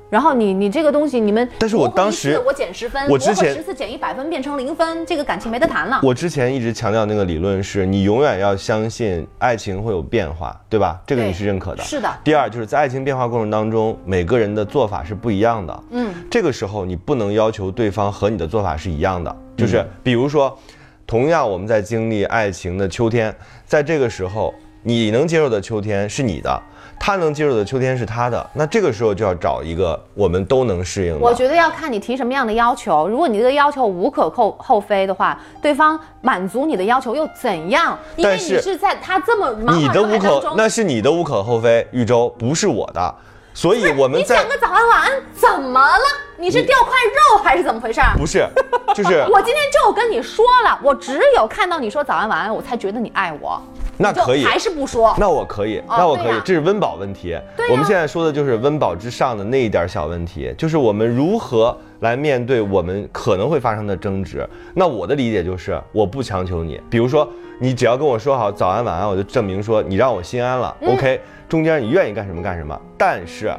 [0.08, 6.00] 然后你你这个东西你们，但是我当时我减十分，我之前十次减一百分变成零分，这个感情没得谈了。
[6.02, 11.00] 我之前一直强调那个理论是，你永远要相信爱情会有变化，对吧？
[11.06, 11.82] 这个你是认可的。
[11.82, 15.84] 是的第二，就是在爱情变化过程当中，每个人的做法是不一样的。
[15.90, 19.36] 嗯，这个时候你不能要求对方和你的做法是一样的。
[19.56, 20.56] 就是比如说，
[21.04, 26.62] 同样我们在经历爱情的秋天，在这个时候，你能接受的秋天是你的。
[26.98, 31.18] 他能接受的秋天是他的，那这个时候就要找一个我们都能适应的。
[31.18, 33.09] 我觉得要看你提什么样的要求。
[33.09, 37.96] 如果你这个要求无可厚厚非的话，对方满足你的要求又怎样？
[38.16, 43.14] 因为你是在他这么你的无可那是你的无可厚非，玉州不是我的，
[43.54, 46.04] 所以我们在你讲个早安晚安怎么了？
[46.38, 48.14] 你是掉块肉还是怎么回事儿？
[48.18, 48.46] 不是，
[48.94, 53.62] 就是 我今天就跟你说了，我只有看到你说早安晚安，我才觉得你爱我。
[53.98, 55.14] 那可以还是不说。
[55.18, 57.37] 那我可以，哦那我可以这是温饱问题。
[57.70, 64.48] 我们现在说的就是温饱之上的那一点小问题，就是我们如何来面对我们可能会发生的争执。
[64.74, 67.28] 那我的理解就是，我不强求你，比如说
[67.61, 70.76] 你只要跟我说好早安晚安，我就证明说你让我心安了。
[70.82, 73.52] OK，中嗯间你愿意干什么干什么，但是，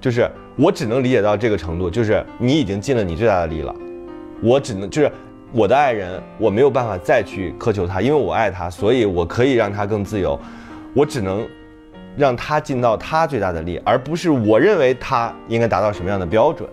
[0.00, 3.74] 就是我只能理解到这个程度，就是你已经尽了你最大的力了，
[4.42, 5.10] 我只能就是。
[5.54, 10.38] 我的爱人，我没有办法再去苛求他，因为我爱他，所以我可以让他更自由。
[10.94, 11.46] 我只能
[12.16, 16.66] 让他尽到他最大的力，而不是我认为他应该达到什么样的标准。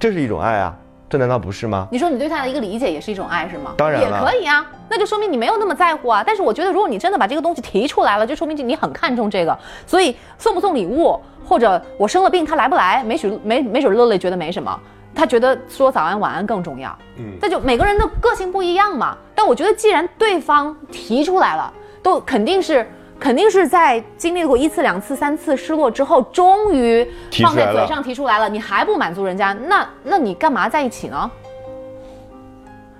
[0.00, 0.74] 这是一种爱啊，
[1.10, 1.86] 这难道不是吗？
[1.90, 3.74] 你说你对他的一个理解也是一种爱是吗？
[3.76, 6.24] 当然也可以啊，那就说明你没有那么在乎啊。
[6.26, 9.58] 但是我觉得，如果你真的把这个东西提出来了，就说明你很看重这个。
[9.86, 14.80] 所以送不送礼物，或者我生了病他来不来，没许没没准乐乐觉得没什么，
[15.18, 16.96] 他觉得说早安晚安更重要。
[17.16, 19.16] 嗯，这就每个人的个性不一样嘛。
[19.34, 22.86] 但我觉得，既然对方提出来了，都肯定是。
[23.20, 27.04] 肯定是在经历过一次、两次、三次失落之后，终于
[27.42, 31.28] 放在嘴上提出来了，你还不满足人家，那那你干嘛在一起呢？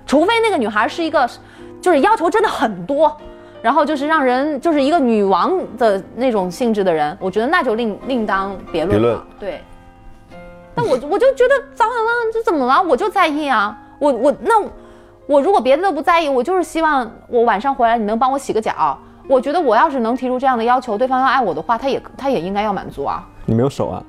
[0.05, 1.25] 除非那个女孩是一个，
[1.81, 3.15] 就是要求真的很多，
[3.61, 9.25] 然后就是让人就是一个女王的那种性质的人，我觉得那就另另当别论别论了。
[9.39, 9.63] 对，
[10.79, 12.81] 那我我就觉得早晚晚这怎么了？
[12.81, 14.53] 我就在意啊，我我那
[15.25, 18.97] 我如果别的都不在意，我就是希望我晚上回来你能帮我洗个脚。
[19.27, 23.23] 我觉得我要是能提出这样的要求，对方要爱我的话，他也他也应该要满足啊。
[23.45, 24.01] 你没有手啊？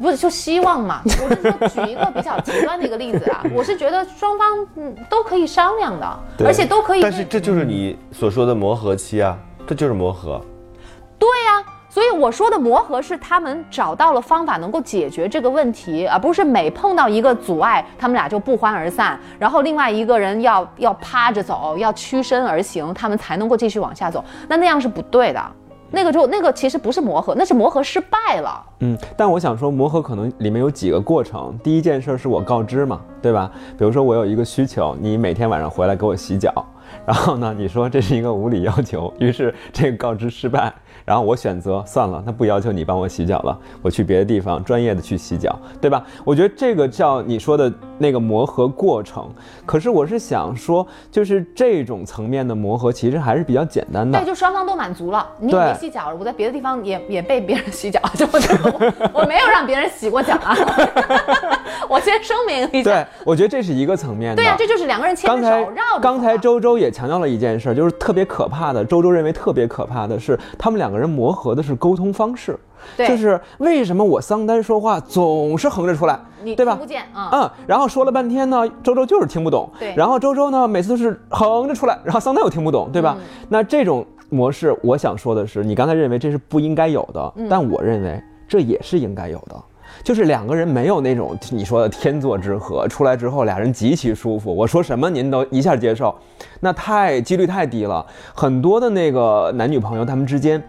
[0.00, 1.02] 不是，就希望嘛。
[1.04, 7.02] 我是说举一个比较极端的一个例子啊， 我是觉得双方嗯都可以商量的，而且都可以。
[7.02, 10.40] 但是这就是你所说的磨合期啊，这就是磨合。
[11.18, 24.24] 对呀、所以我说的磨合是他们找到了方法能够解决这个问题，而不是每碰到一个阻碍，他们俩就不欢而散，然后另外一个人要要趴着走，要屈身而行，他们才能够继续往下走。
[24.46, 25.42] 那那样是不对的，
[25.90, 28.64] 那个就那个其实不是磨合，那是磨合失败了。
[28.78, 31.58] 嗯，但我想说，磨合可能里面有几个过程。
[31.64, 33.50] 第一件事是我告知嘛，对吧？
[33.76, 36.52] 比如说我有一个需求，你每天晚上回来给我洗脚，
[37.04, 40.72] 然后呢，你说这是一个无理要求，于是这个告知失败，
[41.10, 46.04] 然后我选择算了，那不要求你帮我洗脚了，我去别的地方专业的去洗脚，对吧？
[46.24, 49.28] 我觉得这个叫你说的那个磨合过程。
[49.66, 54.24] 可是我是想说，就是这种层面的磨合其实还是比较简单的对，。
[54.24, 60.56] 就双方都满足了，你也没洗脚了，我在别的地方也也被别人洗脚，就我我我没有让别人洗过脚啊，
[61.90, 62.92] 我先声明一下。
[62.92, 64.36] 对，我觉得这是一个层面的。
[64.36, 68.84] 对呀、这就是两个人牵着手绕着刚才周周也强调了一件事，就是特别可怕的。
[68.84, 72.58] 周周认为特别可怕的是，他们两个人磨合的是沟通方式，
[72.96, 77.30] 对就是为什么我桑丹说话总是横着出来，你对吧听不见啊。
[77.32, 79.68] 嗯，然后说了半天呢，周周就是听不懂。
[79.78, 83.16] 对然后周周呢，每次都是横着出来，然后桑丹又听不懂，对吧？
[83.18, 89.56] 嗯那这种模式，我想说的是，你刚才认为这是不应该有的，嗯但我认为这也是应该有的。
[90.04, 96.14] 就是两个人没有那种你说的天作之合，出来之后俩人极其舒服，我说什么您都一下接受，
[96.60, 98.06] 那太几率太低了。
[98.32, 100.62] 很多的那个男女朋友他们之间。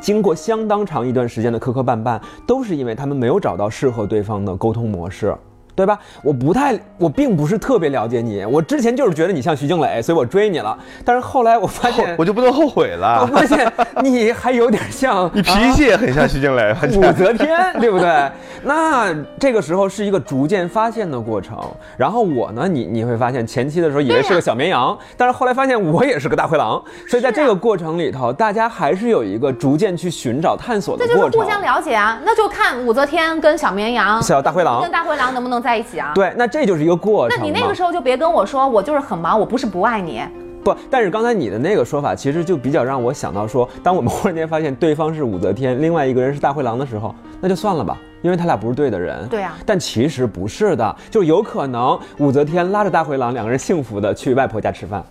[0.00, 5.34] 经过相当长一段时间的磕磕绊绊，都是因为他们没有找到适合对方的沟通模式，
[5.74, 5.98] 对吧？
[6.22, 10.76] 我不太，我并不是特别了解你，我之前就是觉得你像徐静蕾，所以我追你了。
[11.04, 13.26] 但是后来我发现，我就不能后悔了我。
[13.26, 13.70] 发现
[14.02, 18.30] 你还有点像你脾气也很像徐静蕾，武则天，对不对？
[18.62, 21.58] 那这个时候是一个逐渐发现的过程。
[21.96, 26.82] 然后我呢，你你会发现前期的时候以为是个小绵羊，但是后来发现我也是个大灰狼。
[27.08, 31.52] 所以在这个过程里头，大家还是有一个逐渐去寻找、探索的过程这就是互。
[31.52, 36.12] 相了解啊，那就看武则天跟小绵羊、小大灰狼跟大灰狼能不能在一起啊？
[36.14, 37.38] 对，那这就是一个过程。
[37.38, 40.22] 那你那个时候就别跟我说我就是很忙，我不是不爱你。
[40.64, 49.26] 不，但是刚才你的那个说法，其实就比较让我想到说，当我们忽然间发现对方是武则天，另外一个人是大灰狼的时候，那就算了吧，因为他俩不是对的人。
[49.28, 55.02] 对啊但其实不是的，就有可能武则天拉着大灰狼，两个人幸福的去外婆家吃饭，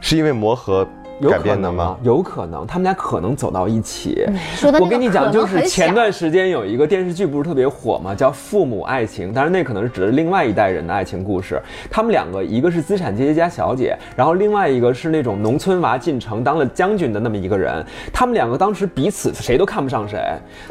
[0.00, 1.98] 是因为磨合改有可能变的吗吗？？
[2.02, 4.26] 有可能，他们俩可能走到一起。
[4.54, 11.60] 说的我跟你讲，就是前段时间有一个电视剧不是特别火嘛，叫《父母爱情》，当然那可能是指的另外一代人的爱情故事。
[11.90, 17.84] 他们两个，一个是资产阶级家小姐，然后另外一个是那种农村娃进城当了将军的那么一个人。
[18.12, 20.20] 他们两个当时彼此谁都看不上谁，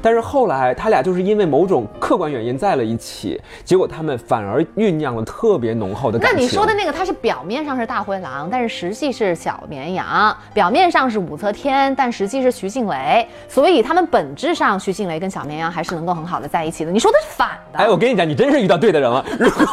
[0.01, 6.37] 但是后来他俩就是因为某种客观原因在了一起，结果他们反而酝酿了特别浓厚的感情。
[6.37, 13.27] 那你说的那个，他是表面上是大灰狼，但是实际是小绵羊；表面上是武则天，但实际是徐静蕾。
[13.47, 16.91] 所以他们本质上，徐静蕾跟小绵羊还是能够很好的在一起的。
[16.91, 17.79] 你说的是反的。
[17.79, 19.23] 哎，我跟你讲，你真是遇到对的人了。
[19.39, 19.65] 如果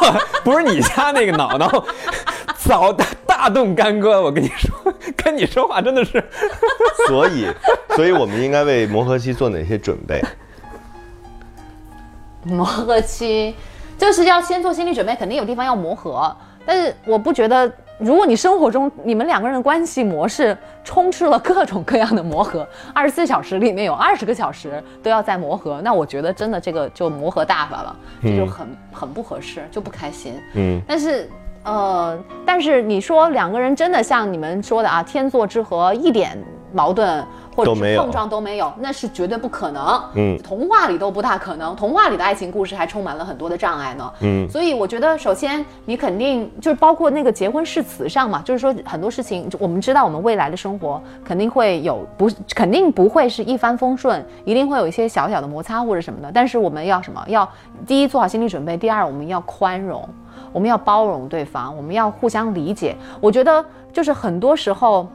[0.43, 1.83] 不是你家那个脑脑，
[2.57, 4.21] 早大大动干戈了。
[4.21, 6.23] 我跟你说， 跟你说话真的是。
[7.07, 7.47] 所以，
[7.95, 10.23] 所以我们应该为磨合期做哪些准备？
[12.43, 13.53] 磨合期，
[13.99, 16.35] 就是要先做心理准备，肯定有地方要磨合。
[16.65, 30.33] 但是我不觉得，如果你生活中你们两个人的关系模式充斥了各种各样的磨合， 二十四小时里面有二十个小时都要在磨合，那我觉得真的这个就磨合大发了，这就很很不合适，就不开心。
[30.55, 31.29] 嗯，但是。
[31.63, 36.35] 呃，但是你说两个人真的像你们说的啊，天作之合，一点
[36.73, 37.23] 矛盾
[37.55, 40.01] 或者是碰撞都没有，那是绝对不可能。
[40.15, 44.11] 嗯童话里都不大可能，童话里的爱情故事还充满了很多的障碍呢。
[44.21, 56.31] 嗯所以我觉得，首先你肯定就是包括那个结婚誓词上嘛，就是说很多事情，我们知道我们未来的生活肯定会有不，肯定不会是一帆风顺，一定会有一些小小的摩擦或者什么的。
[56.33, 57.23] 但是我们要什么？
[57.27, 57.47] 要
[57.85, 60.07] 第一做好心理准备，第二我们要宽容。
[60.53, 62.95] 我们要包容对方，我们要互相理解。
[63.21, 65.07] 我觉得就是很多时候，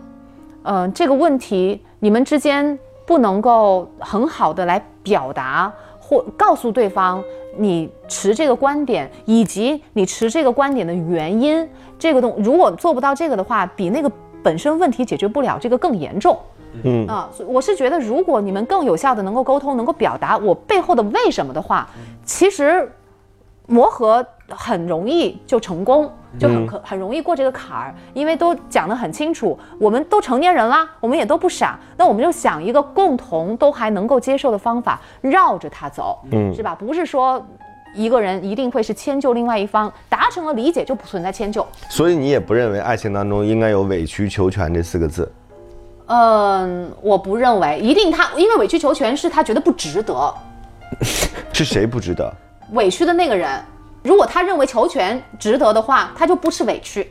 [0.63, 7.21] 嗯、这个问题你们之间不能够很好的来表达或告诉对方
[7.59, 11.69] 你持这个观点，以及你持这个观点的原因。
[11.99, 14.09] 这个东如果做不到这个的话，比那个
[14.41, 16.39] 本身问题解决不了这个更严重。
[16.85, 21.89] 嗯啊，我是觉得，如果你们更有效的能够沟通，能够表达我背后的为什么的话，
[22.25, 22.89] 其实
[23.67, 26.09] 磨合很容易就成功，
[26.39, 36.75] 就很可很容易过这个坎儿，因为都讲得很清楚，我们都成年人啦，我们也都不傻，那我们就想一个共同都还能够接受的方法，绕着他走，嗯是吧？
[36.75, 37.45] 不是说。
[37.95, 41.67] 一个人一定会是迁就另外一方，达成了理解就不存在迁就。
[41.89, 45.33] 所以你也不认为爱情当中应该有委曲求全这四个字？
[46.09, 50.35] 嗯，我不认为一定他，因为委曲求全是他觉得不值得，
[51.55, 52.31] 是谁不值得？
[52.73, 53.49] 委屈的那个人，
[54.07, 57.11] 如果他认为求全值得的话，他就不吃委屈，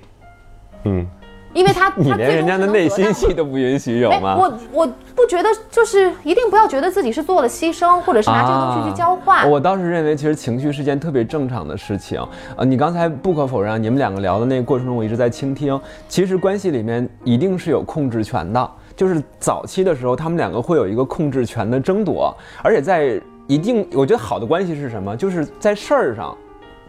[0.85, 1.05] 嗯，
[1.53, 4.37] 因为他 你他连人家的内心戏都不允许有吗？
[4.37, 9.39] 我我不觉得，就是一定不要觉得自己是做了牺牲，或者是拿这个东西去交换。
[9.39, 12.25] 啊我倒是认为，其实情绪是件特别正常的事情。
[12.55, 15.79] 呃，你刚才不可否认啊，你们两个聊的那个过程中，我一直在倾听。
[16.07, 25.15] 其实关系里面一定是有控制权的，就是早期的时候，他们两个会有一个控制权的争夺，而且在一定，我觉得好的关系是什么？
[25.15, 26.35] 就是在事儿上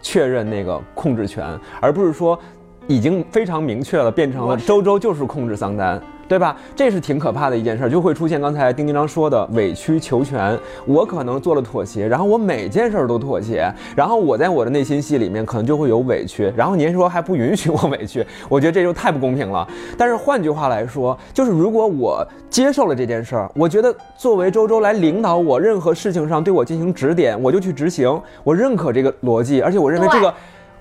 [0.01, 1.45] 确认那个控制权，
[1.79, 2.39] 而不是说
[2.87, 6.01] 已经非常明确了，变成了周周就是控制桑丹。
[6.27, 6.55] 对吧？
[6.75, 10.57] 这是挺可怕的一件事儿，就会出现刚才丁丁章说的委曲求全。
[10.85, 19.67] 我可能做了妥协，然后我每件事儿都妥协，然后我在我的内心戏里面可能就会有委屈，然后您说还不允许我委屈， 我觉得这就太不公平了。
[19.97, 30.33] 但是换句话来说，就是如果我接受了这件事儿，我觉得作为周周来领导我，任何事情上对我进行指点，我就去执行，我认可这个逻辑，而且我认为这个。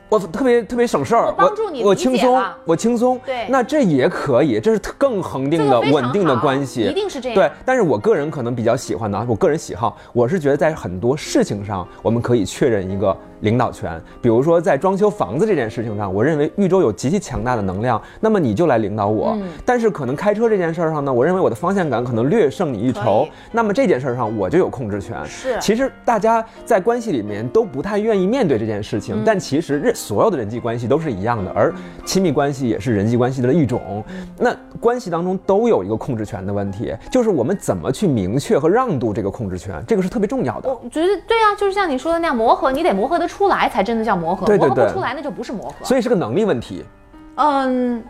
[0.08, 14.00] 我特别特别省事儿，我帮助你我轻松，我轻松，对那这也可以，这是更恒定的、这个稳定的关系，一定是这样对，但是我个人可能比较喜欢的，我个人喜好，我是觉得在很多事情上，我们可以确认一个领导权。
[14.22, 19.36] 比如说在装修房子这件事情上，我认为豫州有极其强大的能量，那么你就来领导我。
[19.40, 25.16] 嗯但是可能开车这件事儿上呢，我认为我的方向感可能略胜你一筹，那么这件事儿上我就有控制权。
[25.26, 31.74] 是其实大家在关系里面都不太愿意面对这件事嗯情，但其实任所有的人际关系都是一样的，而
[32.04, 34.04] 亲密关系也是人际关系的一种。
[34.08, 40.68] 嗯那关系当中都有一个控制权的问题，就是我们怎么去明确和让渡这个控制权，这个是特别重要的。
[40.68, 44.46] 我觉得对啊，就是像你说的那样，磨合你得磨合得出来，才真的叫磨合。
[44.46, 45.84] 对对对磨合不出来，那就不是磨合。
[45.84, 46.84] 所以是个能力问题。
[47.36, 48.02] 嗯，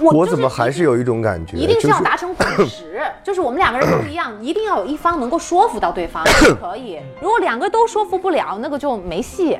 [0.00, 6.98] 我就是我怎么还是有一种感觉，一定是要达成共识，就是 我们两个人不一样，一定要有一方能够说服到对方才可以。
[7.20, 9.58] 如果两个都说服不了，那个就没戏。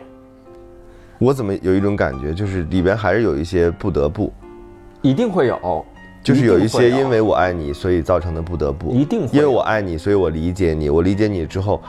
[1.18, 4.32] 我怎么有一种感觉，就是里边还是有一些不得不，
[5.02, 5.84] 一定会有，
[6.22, 11.80] 就是有一些因为我爱你，所以造成的不得不，一定会因为我爱你，所以我理解你，我理解你之后，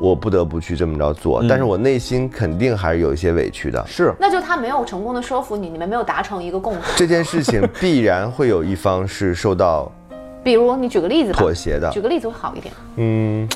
[0.00, 1.48] 我不得不去这么着做，嗯。
[1.48, 3.84] 但是我内心肯定还是有一些委屈的。
[3.86, 4.12] 是。
[4.18, 6.80] 那就他没有成功的说服你，你们没有达成一个共识。
[6.96, 9.90] 这件事情必然会有一方是受到
[10.42, 11.90] 比如你举个例子吧，妥协的。
[11.90, 12.74] 举，个例子会好一点。
[12.96, 13.48] 嗯，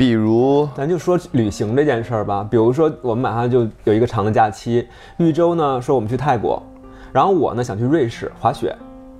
[0.00, 4.88] 比如咱就说旅行这件事儿吧，比如说我们马上就有一个长的假期，
[5.18, 6.62] 玉州呢说我们去泰国，
[7.12, 8.74] 然后我呢想去瑞士滑雪，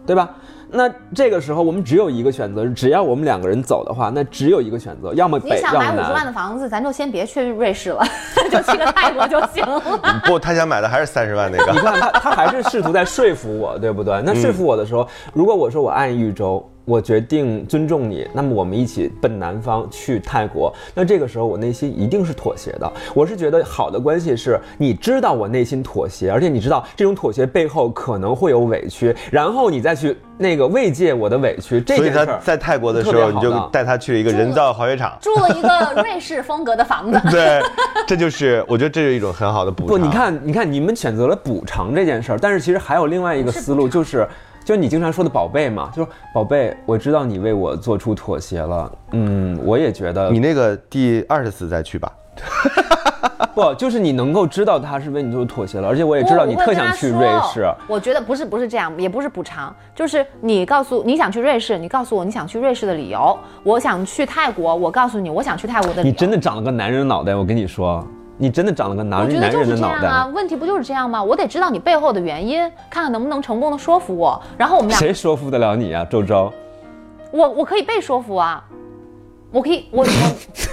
[0.06, 0.30] 对吧？
[0.70, 6.24] 那这个时候我们只有一个选择，只要我们两个人走的话，那只有一个选择，要么你北，要么想买五十万。
[6.24, 8.02] 的房子，咱就先别去瑞士了，
[8.50, 9.82] 就去个泰国就行了。
[10.24, 14.22] 不，他想买的还是三十万那个， 你看他，他还是试图在说服我，对不对？
[14.24, 22.92] 那说服我的时候，如果我说我爱豫州，我决定尊重你，那么我们一起奔南方去泰国，那这个时候我内心一定是妥协的。
[23.14, 31.80] 我是觉得好的关系是你知道我内心妥协，而且你知道这种妥协背后可能会有委屈，然后你再去那个慰藉我的委屈。
[31.80, 35.16] 这所以件事儿他在泰国的时候，你就带他去了一个人造滑雪场。
[35.20, 37.62] 住了一个瑞士风格的房子， 对，
[38.04, 40.08] 这就是我觉得这是一种很好的补偿不，偿。
[40.08, 44.26] 你，看，你看，你们选择了补偿这件事儿，但是其实还有另外一个思路，就是，
[44.64, 52.12] 就是你经常说的宝贝嘛，就是宝贝，我知道你为我做出妥协了，嗯，我也觉得你那个第二十次再去吧。
[53.54, 63.36] 不，就是你能够知道他是为你做出妥协了，而且我也知道你特想去瑞士，我觉得不是不是这样，也不是补偿，就是你告诉你想去瑞士，你告诉我你想去瑞士的理由。
[63.64, 66.12] 我想去泰国，我告诉你我想去泰国的理由。
[66.12, 68.06] 你真的长了个男人脑袋，我跟你说，
[68.40, 70.04] 你真的长了个男男人的脑袋。
[70.04, 71.22] 样啊，问题不就是这样吗？
[71.22, 76.50] 我得知道你背后的原因，看看能不能成功的说服我，然后我们俩，谁说服得了你啊，周周？
[77.30, 78.64] 我我可以被说服啊，
[79.52, 80.06] 我可以，我我，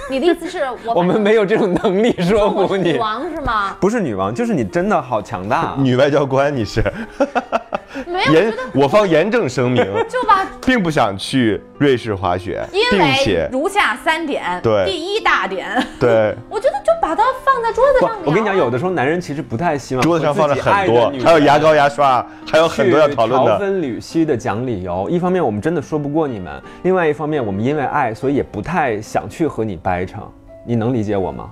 [0.08, 3.76] 你的意思是 我我们没有这种能力说服你女，王是吗？
[3.80, 5.76] 不是女王，就是你真的好强大、啊。
[5.78, 6.82] 女外交官你是
[8.06, 15.66] 没有，我方严正声明，就吧并不想去瑞士滑雪，因并为且如下三点，对第一大点，
[15.98, 23.58] 对 我觉得就把把它放在桌子上。，我跟你讲，有的时候男人其实不太希望桌子上放着很多，还有牙膏、牙刷，还有很多要讨论的。
[23.58, 25.08] 分缕析的讲理由。
[25.08, 30.18] 一方面我们真的说不过你们，另外一方面我们因为爱，所以也不太想去和你掰扯。
[30.62, 31.48] 你能理解我吗？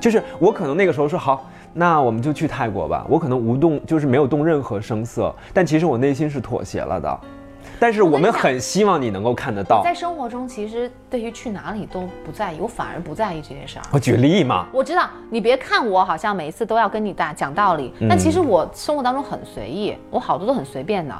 [0.00, 3.06] 就是我可能那个时候说好，那我们就去泰国吧。
[3.08, 7.20] 我可能无动，就是没有动任何声色，但其实我内心是妥协了的。
[7.78, 9.94] 但是我们很希望你能够看得到在。
[9.94, 13.82] 生活中，其实对于去哪里都不在意，我反而不在意这些事儿。
[13.92, 21.14] 我举例嘛，我知道你别看我好像每一次都要跟你大讲道理，嗯但其实我生活当中很随意，我好多都很随便的。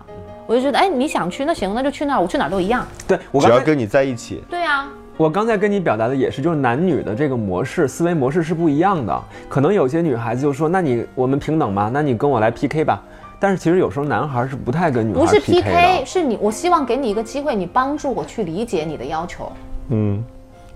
[0.47, 2.85] 我就觉得，哎，你想去那行，那就去那儿，我去哪儿都一样。
[3.07, 4.89] 对我只要跟你在一起，对啊，
[5.21, 9.23] 我刚才跟你表达的也是，就是男女的这个模式、思维模式是不一样的。
[9.51, 11.91] 可能有些女孩子就说：“那你我们平等吗？
[11.93, 13.03] 那你跟我来 PK 吧。”
[13.39, 16.07] 但是其实有时候男孩是不太跟女孩不是 PK PK，的。
[16.07, 19.53] 是你，我希望给你一个机会，你帮助我去理解你的要求。
[19.91, 20.25] 嗯，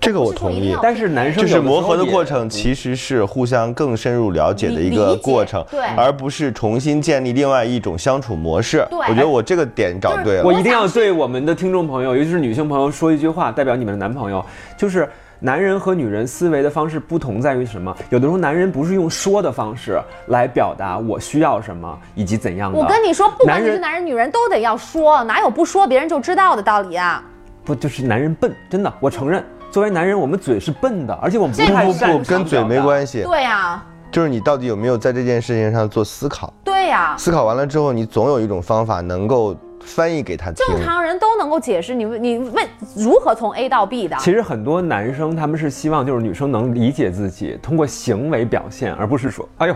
[0.00, 0.76] 这个我同意。
[0.82, 8.86] 但是男生就是磨合的过程，其实是互相更深入了解的一个过程，对而不是重新建立另外一种相处模式。
[8.90, 10.44] 对我觉得我这个点找对了。
[10.44, 14.44] 我一定要对我们的听众朋友，尤其是女性朋友说一句话，代表你们的男朋友，
[14.76, 15.08] 就是
[15.40, 17.94] 男人和女人思维的方式不同在于什么？
[18.10, 22.78] 有的时候男人不是用说的方式来表达我需要什么以及怎样的。
[22.78, 27.22] 我跟你说，不管男人你是男人女人，都得要说，哪有不说别人就知道的道理啊？
[27.64, 29.42] 不就是男人笨，真的，我承认。
[29.74, 33.18] 作为男人，我们嘴是笨的，而且我们不这个不不，跟嘴没关系。
[33.18, 36.54] 系，对呀、就是你到底有没有在这件事情上做思考？
[36.62, 40.64] 对呀、思考完了之后，你总有一种方法能够翻译给他听。
[40.64, 42.64] 正常人都能够解释你你问
[42.94, 44.16] 如何从 A 到 B 的。
[44.20, 49.74] 其实很多男生他们是希望就是女生能理解自己，通过行为表现，而不是说，哎呦，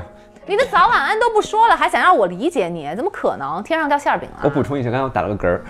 [0.49, 2.91] 你的早晚安都不说了，还想让我理解你？
[2.97, 3.63] 怎么可能？
[3.63, 4.41] 天上掉馅儿饼啊！
[4.43, 5.63] 我补充一下，刚才我打了个嗝儿，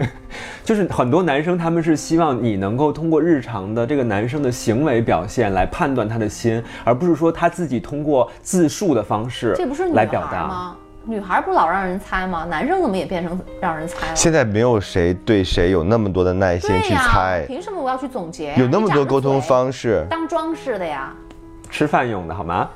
[0.62, 10.46] 就是很多男生他们是希望你能够通过日常的这个男生的行为表现来判断他的心，而不是说他自己通过自述的方式这不是女孩来表达。
[10.46, 10.76] 吗？
[11.06, 12.44] 女孩不老让人猜吗？
[12.44, 14.14] 男生怎么也变成让人猜了？
[14.14, 18.56] 现在没有谁对谁有那么多的耐心去猜，凭什么我要去总结呀？
[18.58, 21.14] 有那么多沟通方式，当装饰的呀。
[21.70, 22.68] 吃饭用的好吗？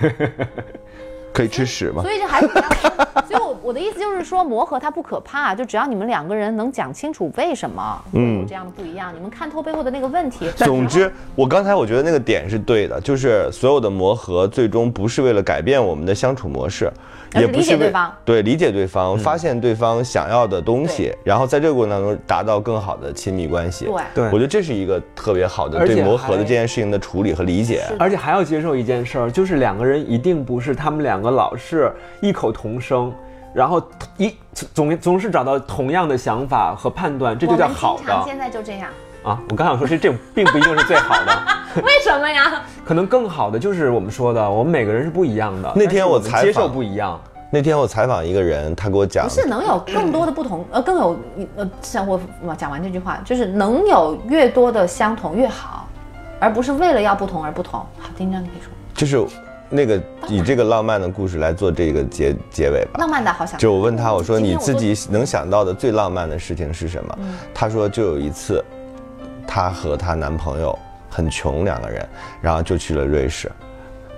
[1.32, 2.02] 可以吃屎吗？
[2.02, 2.62] 所以这还是比较，
[3.28, 10.48] 所以我我的意思就是说，磨合它不可怕，就只要你们两个人能讲清楚为什么会有这样的不一样，你们看透背后的那个问题。
[10.56, 16.90] 总之，我刚才我觉得那个点是对的，就是所有的磨合最终不是为了改变我们的相处模式，
[17.34, 18.12] 也不是为对方。
[18.24, 23.86] 对理解对方，发现对方想要的东西，然后在这个过程当中达到更好的亲密关系。
[24.14, 24.24] 对。
[24.24, 24.24] 对。
[24.26, 27.82] 我觉得这是一个特别好的对磨合的这件事情的处理和理解。
[27.98, 33.12] 而且还要接受一件事儿，就是两个人一定不是他们两个老是异口同声，
[33.54, 33.82] 然后
[34.16, 34.34] 一
[34.72, 38.12] 总总是找到同样的想法和判断，这就叫好的。
[38.12, 38.90] 我们现在就这样，
[39.26, 39.40] 啊！
[39.50, 41.36] 我刚想说，这这并不一定是最好的。
[41.82, 42.62] 为什么呀？
[42.84, 45.72] 可能更好的就是我们说的，我们每个人是不一样的。
[45.74, 47.20] 那天我采访接受访不一样，
[47.50, 51.18] 那天我采访一个人，他给我讲不，是能有更多的不同，呃，更有
[51.56, 55.88] 呃，像我我讲完这句话，就是能有越多的相同越好，
[56.38, 57.80] 而不是为了要不同而不同。
[57.98, 59.36] 好，丁章你可以说，就是
[59.68, 63.00] 那个以这个浪漫的故事来做这个结结尾吧。
[63.00, 63.58] 浪漫的好想。
[63.58, 67.18] 就我问他，我说你自己能想到的最浪漫的事情是什么？
[67.52, 68.64] 他说就有一次，
[69.56, 70.78] 她和她男朋友
[71.08, 72.06] 很穷两个人，
[72.42, 73.50] 然后就去了瑞士，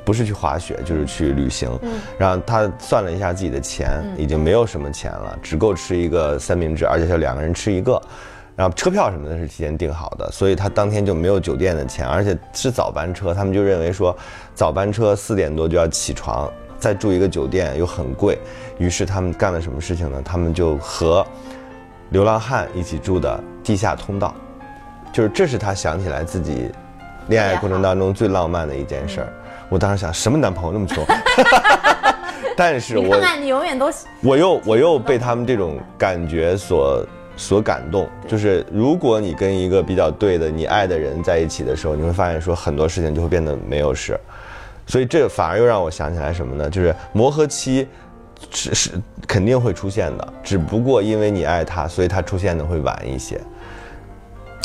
[0.05, 1.70] 不是去滑雪就是去旅行。
[2.18, 8.03] 然后她算了一下自己的钱，已经没有什么钱了，只够吃一个三明治，而且是两个人吃一个。
[8.57, 14.12] 然后车票什么的是提前订好的，所以他当天就没有酒店的钱，而且是早班车，他们就认为说
[14.57, 18.36] 早班车四点多就要起床，再住一个酒店又很贵，
[18.76, 20.20] 于是他们干了什么事情呢？
[20.24, 21.24] 他们就和
[22.11, 24.34] 流浪汉一起住的地下通道，
[25.13, 26.71] 就是这是他想起来自己
[27.29, 29.33] 恋爱过程当中最浪漫的一件事儿。
[29.69, 31.05] 我当时想，什么男朋友那么穷？
[32.57, 33.89] 但是看看，你永远都
[34.21, 37.07] 我又我又被他们这种感觉所
[37.37, 44.19] 所感动，就是如果你跟一个比较对的你爱的人在一起的时候，你会发现说很多事情就会变得没有事，
[44.87, 46.69] 所以这反而又让我想起来什么呢？
[46.69, 47.87] 就是磨合期
[48.51, 48.91] 是是
[49.27, 53.41] 肯定会出现的，只不过因为你爱他，所以他出现的会晚一些。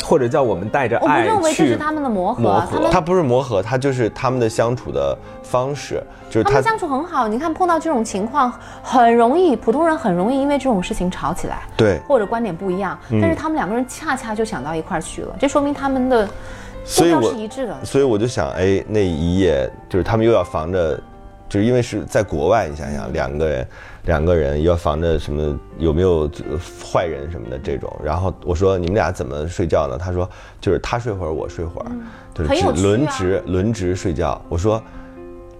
[0.02, 7.26] 或者叫我们带着我不爱认为这是他们的磨合，磨合他不是磨合，他就是他们的相处的方式，就是他他们相处很好。
[7.26, 12.98] 你看碰到这种情况，很容易普通人很容易因为这种事情吵起来，对，或者观点不一样。
[13.10, 17.84] 嗯但是他们两个人恰恰就想到一块儿去了，这说明他们的目标所以我是一致的。
[17.84, 21.00] 所以我就想，哎，那一夜就是他们又要防着，
[21.48, 23.66] 就是因为是在国外，你想想两个人，
[24.04, 27.94] 两个人要防着什么有没有呃坏人什么的这种。
[28.02, 29.98] 然后我说你们俩怎么睡觉呢？
[29.98, 30.28] 他说
[30.60, 31.90] 就是他睡会儿我睡会儿，
[32.34, 34.40] 就是轮值轮值睡觉。
[34.48, 34.82] 我说。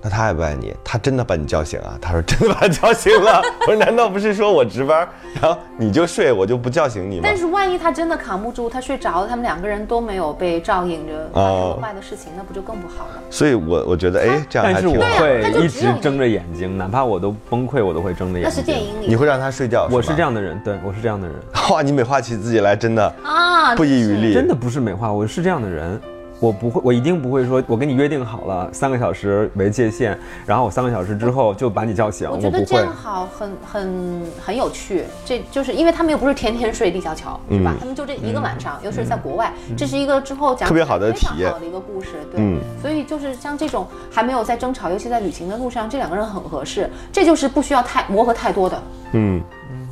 [0.05, 0.75] 那他爱不爱你？
[0.85, 1.97] 他真的把你叫醒啊？
[1.99, 3.43] 他说真的把他叫醒了。
[3.61, 5.09] 我说难道不是说我值班，
[5.41, 7.23] 然后你就睡，我就不叫醒你吗？
[7.25, 13.23] 但是万一他真的扛不住，他睡着了，他们两个人都没有被照应着发生了坏的事情，那不就更不好了？
[13.31, 15.21] 所以我我觉得哎，这样但是我还挺好。
[15.21, 18.43] 会一直睁着眼睛，哪怕我都崩溃，我都会睁着眼睛。
[18.45, 19.89] 那是电影里你会让他睡觉？
[19.91, 21.35] 我是这样的人，对我是这样的人，
[21.73, 25.99] 哇，你美化起自己来真的啊，不遗余力，真的不是美化，我是这样的人。
[26.45, 32.93] 我不会，我一定不会说，我跟你约定好了三个小时为界限，然后我三个小时之后就把你叫醒，我我不会觉得这样。
[32.93, 35.05] 好，很很很有趣。
[35.25, 37.73] 这就是因为他们又不是天天睡立交桥，是吧？
[37.73, 42.09] 嗯他们就这一个晚上，尤其是在国外，这是一个之后讲特别好的体验好的一个故事。
[42.31, 48.83] 对，嗯所以就是像这种还没有在争吵，尤其在旅行的路上，这两个人很合适，这就是不需要太磨合太多的。
[49.13, 49.43] 嗯，
[49.73, 49.89] 嗯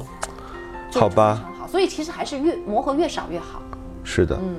[0.93, 1.67] 好吧非常好。
[1.67, 3.63] 所以其实还是越磨合越少越好，
[4.05, 4.57] 是的，嗯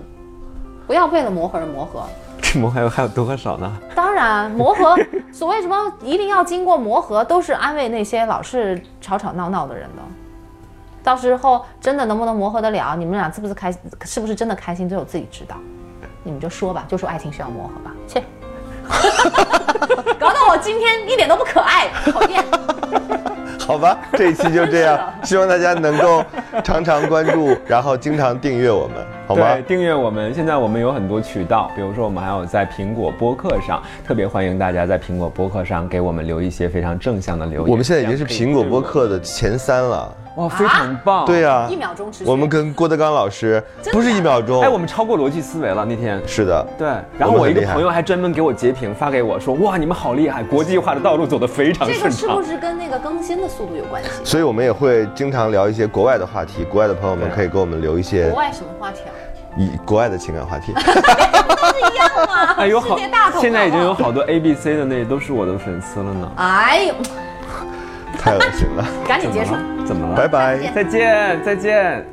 [0.85, 2.03] 不要为了磨合而磨合。
[2.41, 3.71] 这磨合还有多少呢？
[3.95, 4.95] 当然，磨合，
[5.31, 10.01] 所谓什么一定要经过磨合，都是安慰那些老是吵吵闹闹的人的。
[11.03, 13.73] 到时候真的能不能磨合得了，你们俩是不是开，
[14.03, 15.55] 是不是真的开心，只有自己知道。
[16.23, 17.91] 你们就说吧，就说爱情需要磨合吧。
[18.07, 18.23] 切，
[20.19, 22.43] 搞得我今天一点都不可爱，讨厌。
[23.67, 26.23] 好吧，这一期就这样，希望大家能够
[26.63, 29.61] 常常关注，然后经常订阅我们，好吗对，？
[29.63, 30.33] 订阅我们。
[30.33, 37.69] 现在我们有很多渠道，比如说我们还有在苹果播客上，特别欢迎大家在苹果播客上给我们留一些非常正向的留言。
[37.69, 40.13] 我们现在已经是苹果播客的前三了。
[40.35, 41.25] 哇，非常棒。
[41.25, 42.29] 对呀、一秒钟持续。
[42.29, 46.21] 我们跟郭德纲老师不是一秒钟，哎，我们超过逻辑思维了那天。
[46.25, 52.43] 是的，对，然后我一个朋友还专门给我截屏发给我说，哇，你们好厉害，国际化的道路走得非常这顺畅个是不。
[52.43, 54.09] 是跟那个更新的速度有关系？
[54.23, 59.13] 所以我们也会经常聊一些国外的话题，国外的朋友们可以给我们留一些国外什么话题啊？
[59.55, 60.73] 以国外的情感话题。
[61.91, 62.53] 一样吗？
[62.57, 62.97] 哎，有好
[63.39, 63.93] 现在已经有。
[63.93, 66.31] 好多 A B C 的那都是我的粉丝了呢。
[66.37, 66.95] 哎呦，
[68.19, 69.53] 太恶心了， 赶紧结束。
[69.85, 70.15] 怎么了？
[70.15, 70.57] 拜拜。
[70.73, 72.05] 再见，再见。